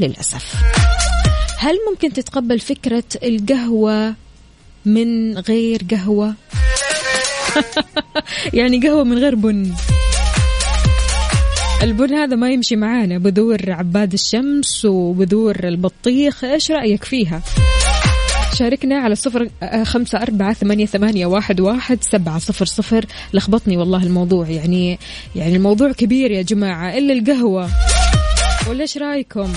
للأسف. 0.00 0.54
هل 1.58 1.76
ممكن 1.90 2.12
تتقبل 2.12 2.60
فكرة 2.60 3.04
القهوة 3.22 4.14
من 4.86 5.38
غير 5.38 5.82
قهوة؟ 5.90 6.34
يعني 8.58 8.80
قهوة 8.80 9.04
من 9.04 9.18
غير 9.18 9.34
بن. 9.34 9.72
البن 11.82 12.14
هذا 12.14 12.36
ما 12.36 12.50
يمشي 12.50 12.76
معانا. 12.76 13.18
بذور 13.18 13.72
عباد 13.72 14.12
الشمس 14.12 14.84
وبذور 14.84 15.56
البطيخ. 15.64 16.44
إيش 16.44 16.70
رأيك 16.70 17.04
فيها؟ 17.04 17.42
شاركنا 18.54 18.98
على 18.98 19.14
صفر 19.14 19.48
آه، 19.62 19.84
خمسة 19.84 20.22
أربعة 20.22 20.52
ثمانية, 20.52 20.86
ثمانية 20.86 21.26
واحد, 21.26 21.60
واحد 21.60 21.98
سبعة 22.02 22.38
صفر 22.38 22.64
صفر. 22.64 23.06
لخبطني 23.34 23.76
والله 23.76 24.02
الموضوع. 24.02 24.48
يعني 24.48 24.98
يعني 25.36 25.56
الموضوع 25.56 25.92
كبير 25.92 26.30
يا 26.30 26.42
جماعة. 26.42 26.98
إلا 26.98 27.12
القهوة. 27.12 27.70
ولا 28.68 28.82
إيش 28.82 28.98
رأيكم؟ 28.98 29.52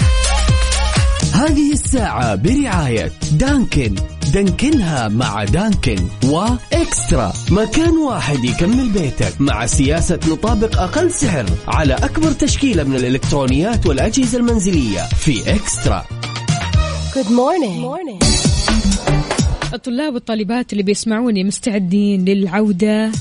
هذه 1.34 1.72
الساعة 1.74 2.36
برعاية 2.36 3.12
دانكن 3.32 3.96
دانكنها 4.34 5.08
مع 5.08 5.44
دانكن 5.44 5.96
وإكسترا 6.26 7.34
مكان 7.52 7.90
واحد 7.98 8.44
يكمل 8.44 8.90
بيتك 8.90 9.42
مع 9.42 9.66
سياسة 9.66 10.20
نطابق 10.28 10.80
أقل 10.82 11.12
سعر 11.12 11.46
على 11.68 11.94
أكبر 11.94 12.32
تشكيلة 12.32 12.84
من 12.84 12.96
الإلكترونيات 12.96 13.86
والأجهزة 13.86 14.38
المنزلية 14.38 15.02
في 15.02 15.56
إكسترا 15.56 16.06
Good 17.14 17.28
morning. 17.30 17.82
morning. 17.86 18.26
الطلاب 19.74 20.14
والطالبات 20.14 20.72
اللي 20.74 20.84
بيسمعوني 20.84 21.44
مستعدين 21.44 22.26
للعودة 22.26 23.12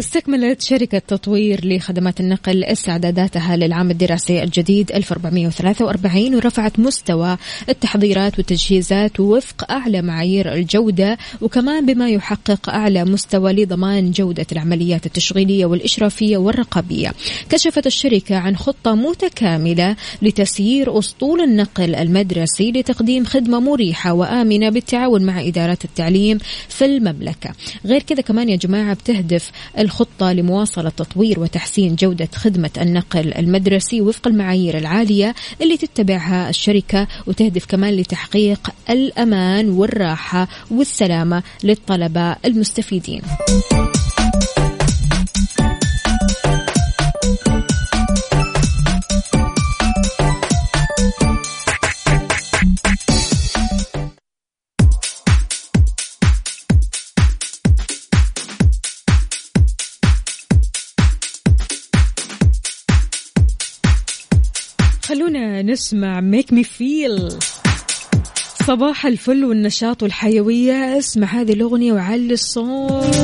استكملت 0.00 0.62
شركة 0.62 0.98
تطوير 0.98 1.60
لخدمات 1.64 2.20
النقل 2.20 2.64
استعداداتها 2.64 3.56
للعام 3.56 3.90
الدراسي 3.90 4.42
الجديد 4.42 4.92
1443 4.92 6.34
ورفعت 6.34 6.78
مستوى 6.78 7.36
التحضيرات 7.68 8.38
والتجهيزات 8.38 9.20
وفق 9.20 9.70
أعلى 9.70 10.02
معايير 10.02 10.52
الجودة 10.52 11.18
وكمان 11.40 11.86
بما 11.86 12.10
يحقق 12.10 12.70
أعلى 12.70 13.04
مستوى 13.04 13.52
لضمان 13.52 14.10
جودة 14.10 14.46
العمليات 14.52 15.06
التشغيلية 15.06 15.66
والإشرافية 15.66 16.36
والرقابية. 16.36 17.12
كشفت 17.50 17.86
الشركة 17.86 18.36
عن 18.36 18.56
خطة 18.56 18.94
متكاملة 18.94 19.96
لتسيير 20.22 20.98
أسطول 20.98 21.40
النقل 21.40 21.94
المدرسي 21.94 22.72
لتقديم 22.72 23.24
خدمة 23.24 23.60
مريحة 23.60 24.12
وآمنة 24.12 24.68
بالتعاون 24.70 25.22
مع 25.22 25.40
إدارات 25.40 25.84
التعليم 25.84 26.38
في 26.68 26.84
المملكة. 26.84 27.50
غير 27.86 28.02
كذا 28.02 28.20
كمان 28.20 28.48
يا 28.48 28.56
جماعة 28.56 28.94
بتهدف 28.94 29.50
الخطة 29.90 30.32
لمواصلة 30.32 30.90
تطوير 30.90 31.40
وتحسين 31.40 31.94
جودة 31.94 32.28
خدمة 32.34 32.70
النقل 32.80 33.34
المدرسي 33.34 34.00
وفق 34.00 34.28
المعايير 34.28 34.78
العالية 34.78 35.34
اللي 35.62 35.76
تتبعها 35.76 36.50
الشركة 36.50 37.06
وتهدف 37.26 37.66
كمان 37.66 37.94
لتحقيق 37.94 38.70
الأمان 38.90 39.68
والراحة 39.68 40.48
والسلامة 40.70 41.42
للطلبة 41.64 42.36
المستفيدين. 42.44 43.22
نسمع 65.70 66.20
Make 66.20 66.52
Me 66.52 66.64
Feel 66.64 67.28
صباح 68.66 69.06
الفل 69.06 69.44
والنشاط 69.44 70.02
والحيوية. 70.02 70.98
اسمع 70.98 71.26
هذه 71.26 71.52
الأغنية 71.52 71.92
وعلي 71.92 72.34
الصوت. 72.34 73.16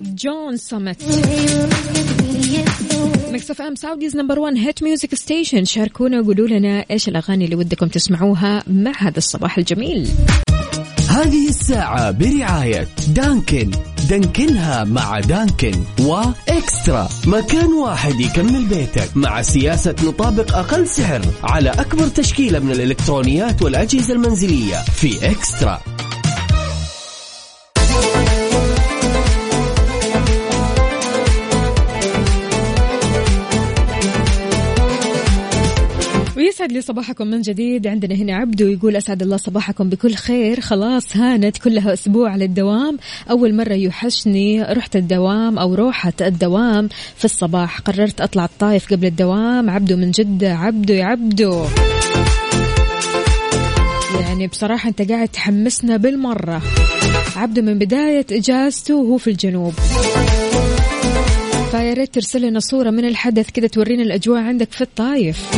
جون 0.00 0.56
سمت 0.56 1.02
Mix 3.32 3.50
FM 3.50 3.74
Saudi's 3.74 4.16
number 4.16 4.38
1 4.38 4.56
hit 4.56 4.82
music 4.82 5.14
station 5.14 5.64
شاركونا 5.64 6.20
وقولوا 6.20 6.48
لنا 6.48 6.84
إيش 6.90 7.08
الأغاني 7.08 7.44
اللي 7.44 7.56
ودكم 7.56 7.86
تسمعوها 7.86 8.62
مع 8.66 8.92
هذا 8.98 9.18
الصباح 9.18 9.58
الجميل. 9.58 10.08
هذه 11.08 11.48
الساعة 11.48 12.10
برعاية 12.10 12.88
Dunkin'. 13.08 13.70
دانكنها 14.08 14.84
مع 14.84 15.20
Dunkin' 15.20 15.84
و 16.00 16.15
eXtra. 16.15 17.08
مكان 17.26 17.72
واحد 17.72 18.20
يكمل 18.20 18.66
بيتك 18.66 19.16
مع 19.16 19.42
سياسة 19.42 19.94
نطابق 20.04 20.56
أقل 20.56 20.88
سعر 20.88 21.20
على 21.42 21.70
أكبر 21.70 22.08
تشكيلة 22.08 22.58
من 22.58 22.70
الإلكترونيات 22.70 23.62
والأجهزة 23.62 24.14
المنزلية 24.14 24.76
في 24.76 25.30
eXtra. 25.30 25.80
يسعد 36.64 36.76
لي 36.76 36.80
صباحكم 36.80 37.26
من 37.26 37.40
جديد. 37.40 37.86
عندنا 37.86 38.14
هنا 38.14 38.36
عبدو 38.36 38.66
يقول 38.66 38.96
أسعد 38.96 39.22
الله 39.22 39.36
صباحكم 39.36 39.88
بكل 39.88 40.14
خير. 40.14 40.60
خلاص 40.60 41.16
هانت 41.16 41.58
كلها 41.58 41.92
أسبوع 41.92 42.30
على 42.30 42.44
الدوام. 42.44 42.98
أول 43.30 43.54
مرة 43.54 43.72
يوحشني 43.72 44.62
رحت 44.62 44.96
الدوام 44.96 45.58
أو 45.58 45.74
روحت 45.74 46.22
الدوام. 46.22 46.88
في 47.16 47.24
الصباح 47.24 47.80
قررت 47.80 48.20
أطلع 48.20 48.44
الطايف 48.44 48.92
قبل 48.92 49.06
الدوام. 49.06 49.70
عبدو 49.70 49.96
من 49.96 50.10
جدة. 50.10 50.54
عبدو 50.54 50.92
يا 50.94 51.04
عبدو. 51.04 51.64
يعني 54.20 54.46
بصراحة 54.46 54.88
أنت 54.88 55.10
قاعد 55.10 55.28
تحمسنا 55.28 55.96
بالمرة. 55.96 56.62
عبدو 57.36 57.62
من 57.62 57.78
بداية 57.78 58.26
إجازته 58.32 58.94
وهو 58.94 59.18
في 59.18 59.30
الجنوب. 59.30 59.72
فيا 61.70 61.94
ريت 61.94 62.14
ترسل 62.14 62.42
لنا 62.42 62.60
صورة 62.60 62.90
من 62.90 63.04
الحدث 63.04 63.50
كذا 63.50 63.66
تورينا 63.66 64.02
الأجواء 64.02 64.42
عندك 64.42 64.72
في 64.72 64.80
الطايف. 64.80 65.50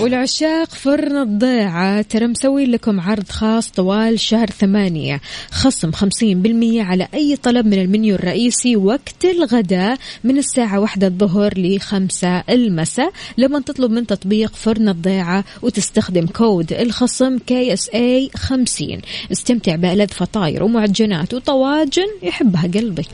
والعشاق 0.00 0.68
فرن 0.68 1.16
الضيعة 1.16 2.02
ترى 2.02 2.26
مسوي 2.26 2.66
لكم 2.66 3.00
عرض 3.00 3.28
خاص 3.28 3.70
طوال 3.70 4.20
شهر 4.20 4.46
ثمانية. 4.46 5.20
خصم 5.50 5.92
خمسين 5.92 6.42
بالمية 6.42 6.82
على 6.82 7.08
أي 7.14 7.36
طلب 7.36 7.66
من 7.66 7.78
المنيو 7.78 8.14
الرئيسي 8.14 8.76
وقت 8.76 9.24
الغداء 9.24 9.98
من 10.24 10.38
الساعة 10.38 10.80
واحدة 10.80 11.06
الظهر 11.06 11.52
لخمسة 11.56 12.44
المساء. 12.50 13.12
لما 13.38 13.60
تطلب 13.60 13.90
من 13.90 14.06
تطبيق 14.06 14.54
فرن 14.54 14.88
الضيعة 14.88 15.44
وتستخدم 15.62 16.26
كود 16.26 16.72
الخصم 16.72 17.38
KSA 17.38 18.30
خمسين. 18.36 19.00
استمتع 19.32 19.76
بألذ 19.76 20.08
فطاير 20.08 20.62
ومعجنات 20.62 21.34
وطواجن 21.34 22.08
يحبها 22.22 22.62
قلبك. 22.62 23.10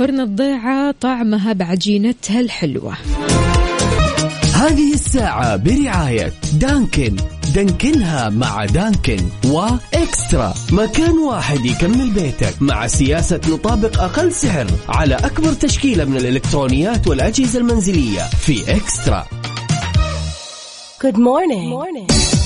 فرن 0.00 0.20
الضيعة 0.20 0.94
طعمها 1.00 1.52
بعجينتها 1.52 2.40
الحلوة 2.40 2.94
هذه 4.54 4.94
الساعة 4.94 5.56
برعاية 5.56 6.32
Dunkin' 6.54 7.16
دانكنها 7.54 8.28
مع 8.28 8.64
Dunkin' 8.64 9.16
و 9.46 9.64
eXtra 9.64 10.54
مكان 10.72 11.18
واحد 11.18 11.66
يكمل 11.66 12.10
بيتك 12.10 12.62
مع 12.62 12.86
سياسة 12.86 13.40
نطابق 13.48 14.02
أقل 14.02 14.32
سعر 14.32 14.66
على 14.88 15.14
أكبر 15.14 15.52
تشكيلة 15.52 16.04
من 16.04 16.16
الإلكترونيات 16.16 17.08
والأجهزة 17.08 17.58
المنزلية 17.58 18.22
في 18.22 18.76
eXtra 18.76 19.26
Good 21.02 21.16
morning. 21.16 21.68
morning. 21.70 22.39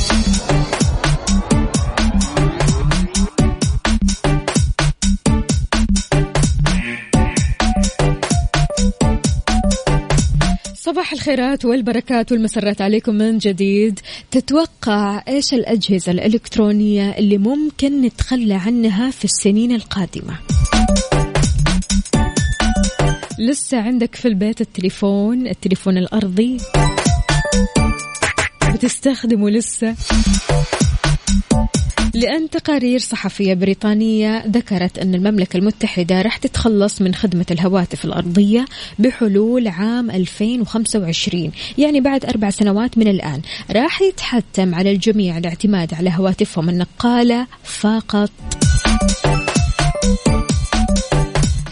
صباح 10.84 11.12
الخيرات 11.12 11.64
والبركات 11.64 12.32
والمسرات 12.32 12.80
عليكم 12.80 13.14
من 13.14 13.38
جديد. 13.38 14.00
تتوقع 14.30 15.22
إيش 15.28 15.54
الأجهزة 15.54 16.12
الإلكترونية 16.12 17.10
اللي 17.10 17.38
ممكن 17.38 18.02
نتخلى 18.02 18.54
عنها 18.54 19.10
في 19.10 19.24
السنين 19.24 19.74
القادمة؟ 19.74 20.38
لسه 23.38 23.80
عندك 23.80 24.14
في 24.14 24.28
البيت 24.28 24.60
التليفون 24.60 25.46
التليفون 25.46 25.98
الأرضي؟ 25.98 26.56
بتستخدمه 28.74 29.50
لسه؟ 29.50 29.94
لأن 32.14 32.50
تقارير 32.50 32.98
صحفية 32.98 33.54
بريطانية 33.54 34.46
ذكرت 34.46 34.98
أن 34.98 35.14
المملكة 35.14 35.56
المتحدة 35.56 36.22
راح 36.22 36.36
تتخلص 36.36 37.02
من 37.02 37.14
خدمة 37.14 37.46
الهواتف 37.50 38.04
الأرضية 38.04 38.64
بحلول 38.98 39.68
عام 39.68 40.10
2025 40.10 41.52
يعني 41.78 42.00
بعد 42.00 42.24
أربع 42.24 42.50
سنوات 42.50 42.98
من 42.98 43.08
الآن. 43.08 43.42
راح 43.70 44.02
يتحتم 44.02 44.74
على 44.74 44.92
الجميع 44.92 45.38
الاعتماد 45.38 45.94
على 45.94 46.10
هواتفهم 46.16 46.68
النقالة 46.68 47.46
فقط. 47.64 48.30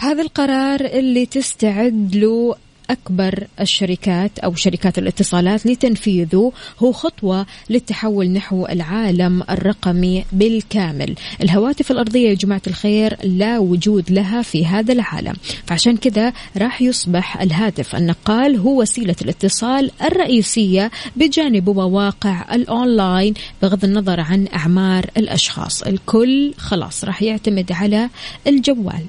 هذا 0.00 0.22
القرار 0.22 0.80
اللي 0.80 1.26
تستعد 1.26 2.16
له 2.16 2.54
أكبر 2.90 3.46
الشركات 3.60 4.38
أو 4.38 4.54
شركات 4.54 4.98
الاتصالات 4.98 5.66
لتنفيذه 5.66 6.52
هو 6.78 6.92
خطوة 6.92 7.46
للتحول 7.70 8.30
نحو 8.30 8.66
العالم 8.66 9.42
الرقمي 9.50 10.24
بالكامل. 10.32 11.14
الهواتف 11.42 11.90
الأرضية 11.90 12.28
يا 12.28 12.34
جماعة 12.34 12.62
الخير 12.66 13.16
لا 13.24 13.58
وجود 13.58 14.10
لها 14.10 14.42
في 14.42 14.66
هذا 14.66 14.92
العالم. 14.92 15.34
فعشان 15.66 15.96
كذا 15.96 16.32
راح 16.56 16.82
يصبح 16.82 17.40
الهاتف 17.40 17.96
النقال 17.96 18.56
هو 18.56 18.80
وسيلة 18.80 19.16
الاتصال 19.22 19.90
الرئيسية 20.02 20.90
بجانب 21.16 21.70
مواقع 21.70 22.54
الأونلاين 22.54 23.34
بغض 23.62 23.84
النظر 23.84 24.20
عن 24.20 24.48
أعمار 24.54 25.06
الأشخاص. 25.16 25.82
الكل 25.82 26.54
خلاص 26.58 27.04
راح 27.04 27.22
يعتمد 27.22 27.72
على 27.72 28.08
الجوال. 28.46 29.02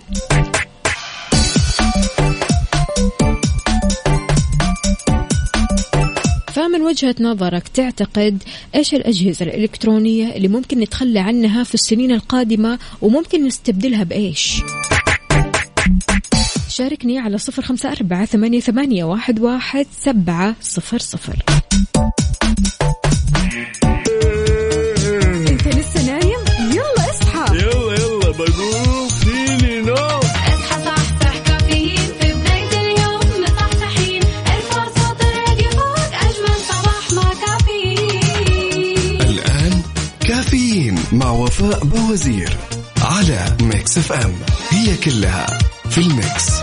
فمن 6.54 6.82
وجهة 6.82 7.16
نظرك 7.20 7.68
تعتقد 7.68 8.44
إيش 8.76 8.94
الأجهزة 8.94 9.46
الإلكترونية 9.46 10.36
اللي 10.36 10.48
ممكن 10.48 10.80
نتخلى 10.80 11.20
عنها 11.20 11.64
في 11.64 11.74
السنين 11.74 12.12
القادمة 12.12 12.80
وممكن 13.02 13.46
نستبدلها 13.46 14.04
بإيش؟ 14.04 14.62
شاركني 16.70 17.20
على 17.20 17.38
صفر 17.38 17.62
خمسة 17.62 17.92
أربعة 17.92 18.26
ثمانية 18.60 19.04
واحد, 19.04 19.40
واحد 19.40 19.86
سبعة 20.00 20.56
صفر 20.62 21.00
صفر 21.00 21.36
وفاء 41.64 41.86
باوزير 41.86 42.58
على 43.02 43.58
Mix 43.62 43.98
FM. 43.98 44.36
هي 44.70 44.98
كلها 44.98 45.60
في 45.90 45.98
ال 45.98 46.11
mix. 46.11 46.63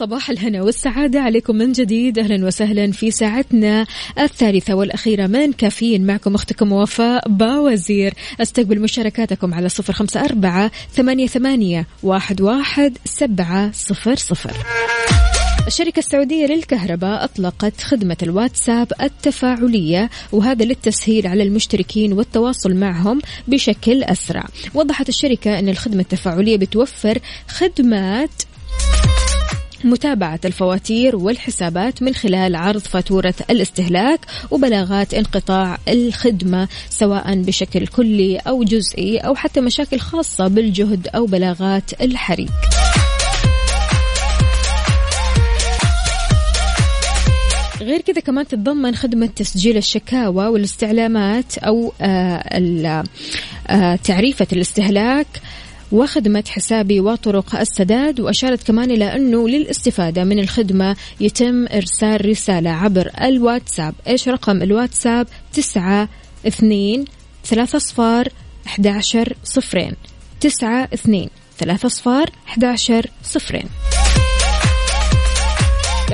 صباح 0.00 0.30
الهنا 0.30 0.62
والسعادة 0.62 1.20
عليكم 1.20 1.56
من 1.56 1.72
جديد. 1.72 2.18
أهلا 2.18 2.46
وسهلا 2.46 2.92
في 2.92 3.10
ساعتنا 3.10 3.86
الثالثة 4.18 4.74
والأخيرة 4.74 5.26
من 5.26 5.52
كافيين. 5.52 6.06
معكم 6.06 6.34
أختكم 6.34 6.72
وفاء 6.72 7.28
باوزير. 7.28 8.14
أستقبل 8.40 8.80
مشاركاتكم 8.80 9.54
على 9.54 9.68
صفر 9.68 9.92
خمسة 9.92 10.20
أربعة 10.20 10.70
ثمانية, 10.92 11.26
ثمانية 11.26 11.86
واحد, 12.02 12.40
واحد 12.40 12.98
سبعة 13.04 13.72
صفر 13.72 14.16
صفر. 14.16 14.52
الشركة 15.66 15.98
السعودية 15.98 16.46
للكهرباء 16.46 17.24
أطلقت 17.24 17.80
خدمة 17.80 18.16
الواتساب 18.22 18.92
التفاعلية 19.02 20.10
وهذا 20.32 20.64
للتسهيل 20.64 21.26
على 21.26 21.42
المشتركين 21.42 22.12
والتواصل 22.12 22.74
معهم 22.74 23.20
بشكل 23.48 24.02
أسرع. 24.02 24.44
وضحت 24.74 25.08
الشركة 25.08 25.58
أن 25.58 25.68
الخدمة 25.68 26.00
التفاعلية 26.00 26.56
بتوفر 26.56 27.18
خدمات 27.48 28.30
متابعة 29.84 30.40
الفواتير 30.44 31.16
والحسابات 31.16 32.02
من 32.02 32.14
خلال 32.14 32.56
عرض 32.56 32.80
فاتورة 32.80 33.34
الاستهلاك 33.50 34.20
وبلاغات 34.50 35.14
انقطاع 35.14 35.78
الخدمة 35.88 36.68
سواء 36.88 37.42
بشكل 37.42 37.86
كلي 37.86 38.36
أو 38.38 38.64
جزئي 38.64 39.18
أو 39.18 39.34
حتى 39.34 39.60
مشاكل 39.60 39.98
خاصة 39.98 40.48
بالجهد 40.48 41.08
أو 41.08 41.26
بلاغات 41.26 42.02
الحريق. 42.02 42.50
غير 47.80 48.00
كذا 48.00 48.20
كمان 48.20 48.46
تتضمن 48.46 48.94
خدمة 48.94 49.26
تسجيل 49.26 49.76
الشكاوى 49.76 50.46
والاستعلامات 50.46 51.58
أو 51.58 51.92
آه، 52.00 53.04
آه، 53.70 53.96
تعريفة 53.96 54.46
الاستهلاك 54.52 55.26
وخدمة 55.92 56.44
حسابي 56.48 57.00
وطرق 57.00 57.56
السداد 57.56 58.20
وأشارت 58.20 58.66
كمان 58.66 58.90
إلى 58.90 59.16
أنه 59.16 59.48
للاستفادة 59.48 60.24
من 60.24 60.38
الخدمة 60.38 60.96
يتم 61.20 61.66
إرسال 61.66 62.28
رسالة 62.28 62.70
عبر 62.70 63.10
الواتساب. 63.22 63.94
إيش 64.06 64.28
رقم 64.28 64.62
الواتساب؟ 64.62 65.26
تسعة 65.52 66.08
اثنين 66.46 67.04
ثلاثة 67.44 67.78
صفار 67.78 68.28
11 68.66 69.36
صفرين. 69.44 69.92
تسعة 70.40 70.88
اثنين 70.94 71.30
ثلاثة 71.58 71.88
صفار 71.88 72.30
11 72.46 73.10
صفرين. 73.22 73.68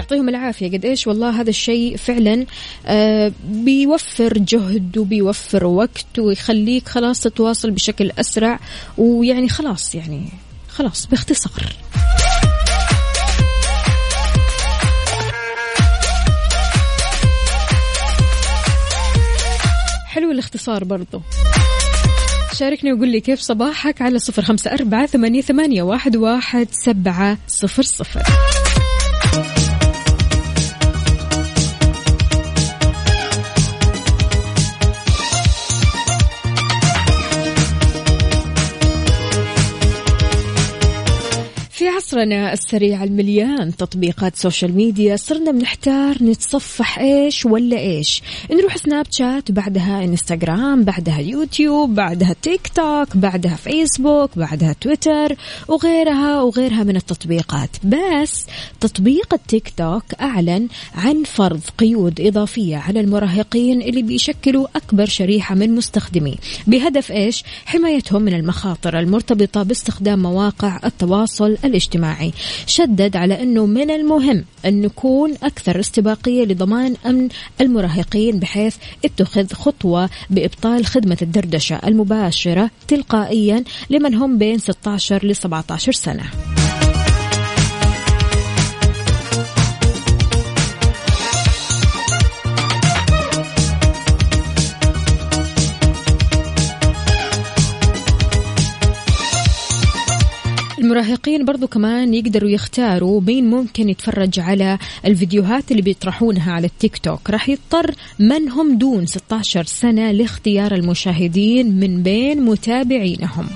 يعطيهم 0.07 0.29
العافية. 0.29 0.73
قد 0.73 0.85
إيش 0.85 1.07
والله 1.07 1.40
هذا 1.40 1.51
الشيء 1.51 1.97
فعلا 1.97 2.47
آه 2.87 3.33
بيوفر 3.45 4.38
جهد 4.38 4.99
وبيوفر 4.99 5.64
وقت 5.64 6.19
ويخليك 6.19 6.88
خلاص 6.88 7.21
تتواصل 7.21 7.71
بشكل 7.71 8.11
أسرع 8.19 8.61
ويعني 8.99 9.49
خلاص 9.49 9.95
يعني 9.95 10.29
خلاص 10.69 11.07
باختصار. 11.07 11.66
حلو 20.07 20.31
الاختصار 20.31 20.85
برضو. 20.85 21.23
شاركني 22.55 22.92
وقول 22.92 23.09
لي 23.09 23.21
كيف 23.21 23.40
صباحك 23.40 24.03
على 24.03 24.19
صفر 24.19 24.42
خمسة 24.42 24.73
أربعة 24.73 25.07
ثمانية, 25.07 25.40
ثمانية 25.40 25.83
واحد, 25.83 26.16
واحد 26.16 26.69
سبعة 26.71 27.38
صفر 27.49 27.83
صفر. 27.83 28.23
عصرنا 42.07 42.53
السريع 42.53 43.05
المليان 43.05 43.77
تطبيقات 43.77 44.37
social 44.37 44.77
media 44.77 45.16
صرنا 45.16 45.51
بنحتار 45.51 46.23
نتصفح 46.23 46.99
إيش 46.99 47.47
ولا 47.47 47.79
إيش. 47.79 48.23
نروح 48.51 48.77
سناب 48.77 49.07
شات 49.11 49.53
بعدها 49.53 50.05
إنستغرام 50.05 50.85
بعدها 50.85 51.19
يوتيوب 51.19 51.95
بعدها 51.95 52.35
تيك 52.42 52.69
توك 52.69 53.16
بعدها 53.16 53.57
فيسبوك 53.57 54.38
بعدها 54.38 54.73
تويتر 54.81 55.37
وغيرها 55.69 56.42
وغيرها 56.42 56.85
من 56.85 56.97
التطبيقات. 56.97 57.71
بس 57.85 58.47
تطبيق 58.81 59.35
التيك 59.35 59.73
توك 59.77 60.05
أعلن 60.21 60.69
عن 60.95 61.23
فرض 61.25 61.61
قيود 61.79 62.21
إضافية 62.21 62.77
على 62.77 63.01
المراهقين 63.01 63.83
اللي 63.83 64.03
بيشكلوا 64.03 64.66
أكبر 64.77 65.07
شريحة 65.07 65.55
من 65.55 65.75
مستخدميه 65.75 66.37
بهدف 66.66 67.12
إيش؟ 67.12 67.45
حمايتهم 67.64 68.23
من 68.23 68.35
المخاطر 68.35 68.99
المرتبطة 68.99 69.62
باستخدام 69.62 70.23
مواقع 70.23 70.81
التواصل 70.85 71.57
الاجتماعي. 71.64 71.95
شدد 72.66 73.16
على 73.16 73.42
أنه 73.42 73.66
من 73.66 73.90
المهم 73.90 74.44
أن 74.66 74.80
نكون 74.80 75.35
أكثر 75.42 75.80
استباقية 75.80 76.44
لضمان 76.44 76.96
أمن 77.06 77.28
المراهقين 77.61 78.38
بحيث 78.38 78.76
اتخذ 79.04 79.52
خطوة 79.52 80.11
بإبطال 80.30 80.87
خدمة 80.87 81.18
الدردشة 81.22 81.80
المباشرة 81.87 82.70
تلقائيا 82.88 83.64
لمن 83.90 84.14
هم 84.14 84.38
بين 84.38 84.59
16 84.59 85.26
ل 85.26 85.37
17 85.37 85.92
سنة. 85.92 86.65
المراهقين 100.87 101.44
برضو 101.44 101.66
كمان 101.66 102.14
يقدروا 102.14 102.51
يختاروا 102.51 103.20
مين 103.20 103.51
ممكن 103.51 103.88
يتفرج 103.88 104.40
على 104.40 104.79
الفيديوهات 105.05 105.70
اللي 105.70 105.83
بيطرحونها 105.83 106.53
على 106.53 106.66
التيك 106.66 106.99
توك. 106.99 107.31
راح 107.31 107.49
يضطر 107.49 107.94
من 108.18 108.49
هم 108.49 108.79
دون 108.79 109.07
16 109.07 109.64
سنة 109.64 110.11
لاختيار 110.11 110.75
المشاهدين 110.75 111.81
من 111.81 112.03
بين 112.03 112.42
متابعينهم. 112.42 113.46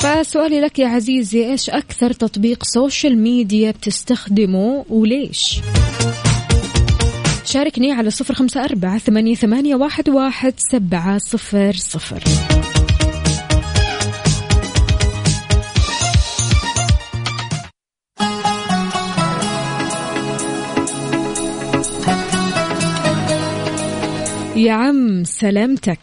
فسؤالي 0.00 0.60
لك 0.60 0.78
يا 0.78 0.88
عزيزي 0.88 1.50
إيش 1.50 1.70
أكثر 1.70 2.12
تطبيق 2.12 2.64
social 2.64 3.18
media 3.18 3.70
بتستخدمه 3.70 4.84
وليش؟ 4.90 5.60
شاركني 7.44 7.92
على 7.92 8.10
صفر 8.10 8.34
خمسة 8.34 8.64
أربعة 8.64 8.98
ثمانية, 8.98 9.34
ثمانية 9.34 9.74
واحد, 9.74 10.08
واحد 10.08 10.54
سبعة 10.56 11.18
صفر 11.18 11.72
صفر. 11.72 12.22
يا 24.56 24.72
عم 24.72 25.24
سلامتك. 25.24 25.98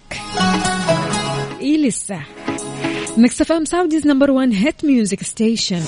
إيه 1.61 1.77
لسه؟ 1.87 2.19
Mix 3.17 3.51
FM 3.51 3.65
Saudi's 3.65 4.07
number 4.07 4.31
1 4.31 4.53
hit 4.53 4.85
music 4.85 5.23
station. 5.23 5.81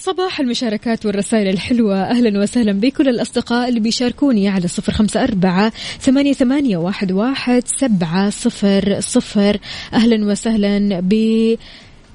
صباح 0.00 0.40
المشاركات 0.40 1.06
والرسائل 1.06 1.48
الحلوة. 1.48 2.02
أهلا 2.02 2.40
وسهلا 2.42 2.72
بكل 2.72 3.08
الأصدقاء 3.08 3.68
اللي 3.68 3.80
بيشاركوني 3.80 4.48
على 4.48 4.68
صفر 4.68 4.92
خمسة 4.92 5.24
أربعة 5.24 5.72
ثمانية, 6.00 6.32
ثمانية 6.32 6.76
واحد, 6.76 7.12
واحد 7.12 7.62
سبعة 7.66 8.30
صفر 8.30 9.00
صفر. 9.00 9.58
أهلا 9.92 10.26
وسهلا 10.26 11.00
ب 11.00 11.14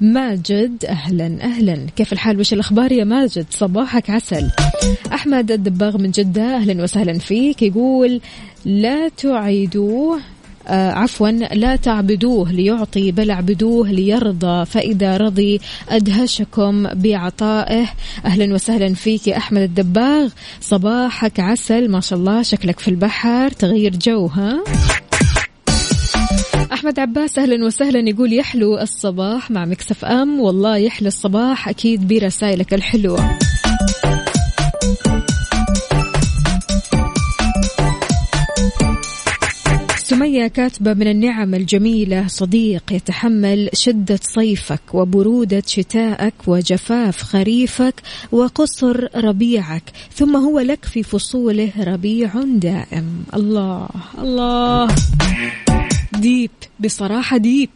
ماجد 0.01 0.86
أهلا 0.86 1.43
أهلا. 1.43 1.77
كيف 1.95 2.13
الحال؟ 2.13 2.39
وش 2.39 2.53
الأخبار 2.53 2.91
يا 2.91 3.03
ماجد؟ 3.03 3.45
صباحك 3.49 4.10
عسل. 4.10 4.49
أحمد 5.13 5.51
الدباغ 5.51 5.97
من 5.97 6.12
جدة 6.12 6.56
أهلا 6.56 6.84
وسهلا 6.84 7.19
فيك. 7.19 7.62
يقول 7.62 8.21
لا 8.65 9.10
تعيدوه 9.10 10.19
آه 10.67 10.91
عفوا 10.91 11.29
لا 11.29 11.75
تعبدوه 11.75 12.51
ليعطي 12.51 13.12
بل 13.12 13.32
اعبدوه 13.32 13.91
ليرضى. 13.91 14.65
فإذا 14.65 15.17
رضي 15.17 15.60
أدهشكم 15.89 16.88
بعطائه. 16.93 17.86
أهلا 18.25 18.53
وسهلا 18.53 18.93
فيك 18.93 19.27
يا 19.27 19.38
أحمد 19.38 19.62
الدباغ. 19.62 20.29
صباحك 20.62 21.39
عسل. 21.39 21.91
ما 21.91 21.99
شاء 21.99 22.19
الله 22.19 22.41
شكلك 22.41 22.79
في 22.79 22.88
البحر. 22.88 23.49
تغير 23.49 23.95
جو 23.95 24.25
ها؟ 24.25 24.63
أحمد 26.73 26.99
عباس 26.99 27.38
أهلا 27.38 27.65
وسهلا 27.65 28.09
يقول 28.09 28.33
يحلو 28.33 28.77
الصباح 28.77 29.51
مع 29.51 29.65
مكسف 29.65 30.05
أم. 30.05 30.39
والله 30.39 30.77
يحلو 30.77 31.07
الصباح 31.07 31.69
أكيد 31.69 32.07
برسائلك 32.07 32.73
الحلوة. 32.73 33.38
سمية 39.97 40.47
كاتبة 40.47 40.93
من 40.93 41.07
النعم 41.07 41.55
الجميلة 41.55 42.27
صديق 42.27 42.83
يتحمل 42.91 43.69
شدة 43.73 44.19
صيفك 44.21 44.81
وبرودة 44.93 45.63
شتائك 45.67 46.33
وجفاف 46.47 47.21
خريفك 47.21 47.95
وقصر 48.31 49.07
ربيعك 49.15 49.83
ثم 50.13 50.36
هو 50.36 50.59
لك 50.59 50.86
في 50.86 51.03
فصوله 51.03 51.71
ربيع 51.79 52.31
دائم. 52.45 53.23
الله 53.33 53.88
الله. 54.21 54.88
deep 56.23 56.51
بصراحة 56.79 57.38
deep. 57.38 57.69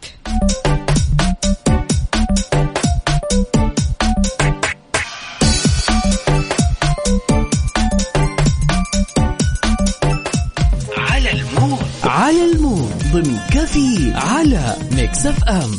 على 12.03 12.41
ال 12.51 12.58
mood. 12.58 12.89
ضمن 13.13 13.38
كفي 13.53 14.12
على 14.15 14.75
Mix 14.91 15.25
FM 15.25 15.71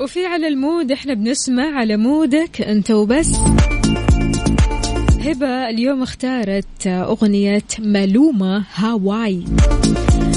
وفي 0.00 0.26
على 0.26 0.48
ال 0.48 0.57
mood 0.57 0.92
إحنا 0.92 1.14
بنسمع 1.14 1.78
على 1.78 1.96
mood 1.96 2.47
ك 2.47 2.60
أنت 2.60 2.90
وبس. 2.90 3.32
هبة 5.20 5.68
اليوم 5.68 6.02
اختارت 6.02 6.86
أغنية 6.86 7.62
ملومة 7.78 8.64
هاواي. 8.74 9.44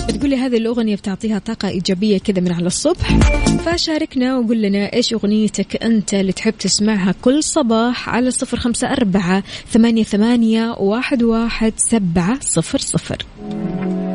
بتقولي 0.08 0.36
هذه 0.36 0.58
الأغنية 0.58 0.96
بتعطيها 0.96 1.40
طاقة 1.40 1.70
إيجابية 1.70 2.18
كذا 2.18 2.42
من 2.42 2.52
على 2.52 2.68
الصبح. 2.68 3.18
فشاركنا 3.66 4.38
وقول 4.38 4.62
لنا 4.62 4.94
إيش 4.94 5.14
أغنيتك 5.14 5.84
أنت 5.84 6.14
اللي 6.14 6.32
تحب 6.32 6.54
تسمعها 6.60 7.16
كل 7.22 7.44
صباح 7.44 8.10
على 8.10 8.32
صفر 8.32 8.58
خمسة 8.58 8.92
أربعة 8.92 9.44
ثمانية, 9.70 10.04
ثمانية 10.04 10.72
واحد, 10.72 11.24
واحد 11.24 11.74
سبعة 11.78 12.40
صفر 12.42 12.80
صفر. 12.80 13.18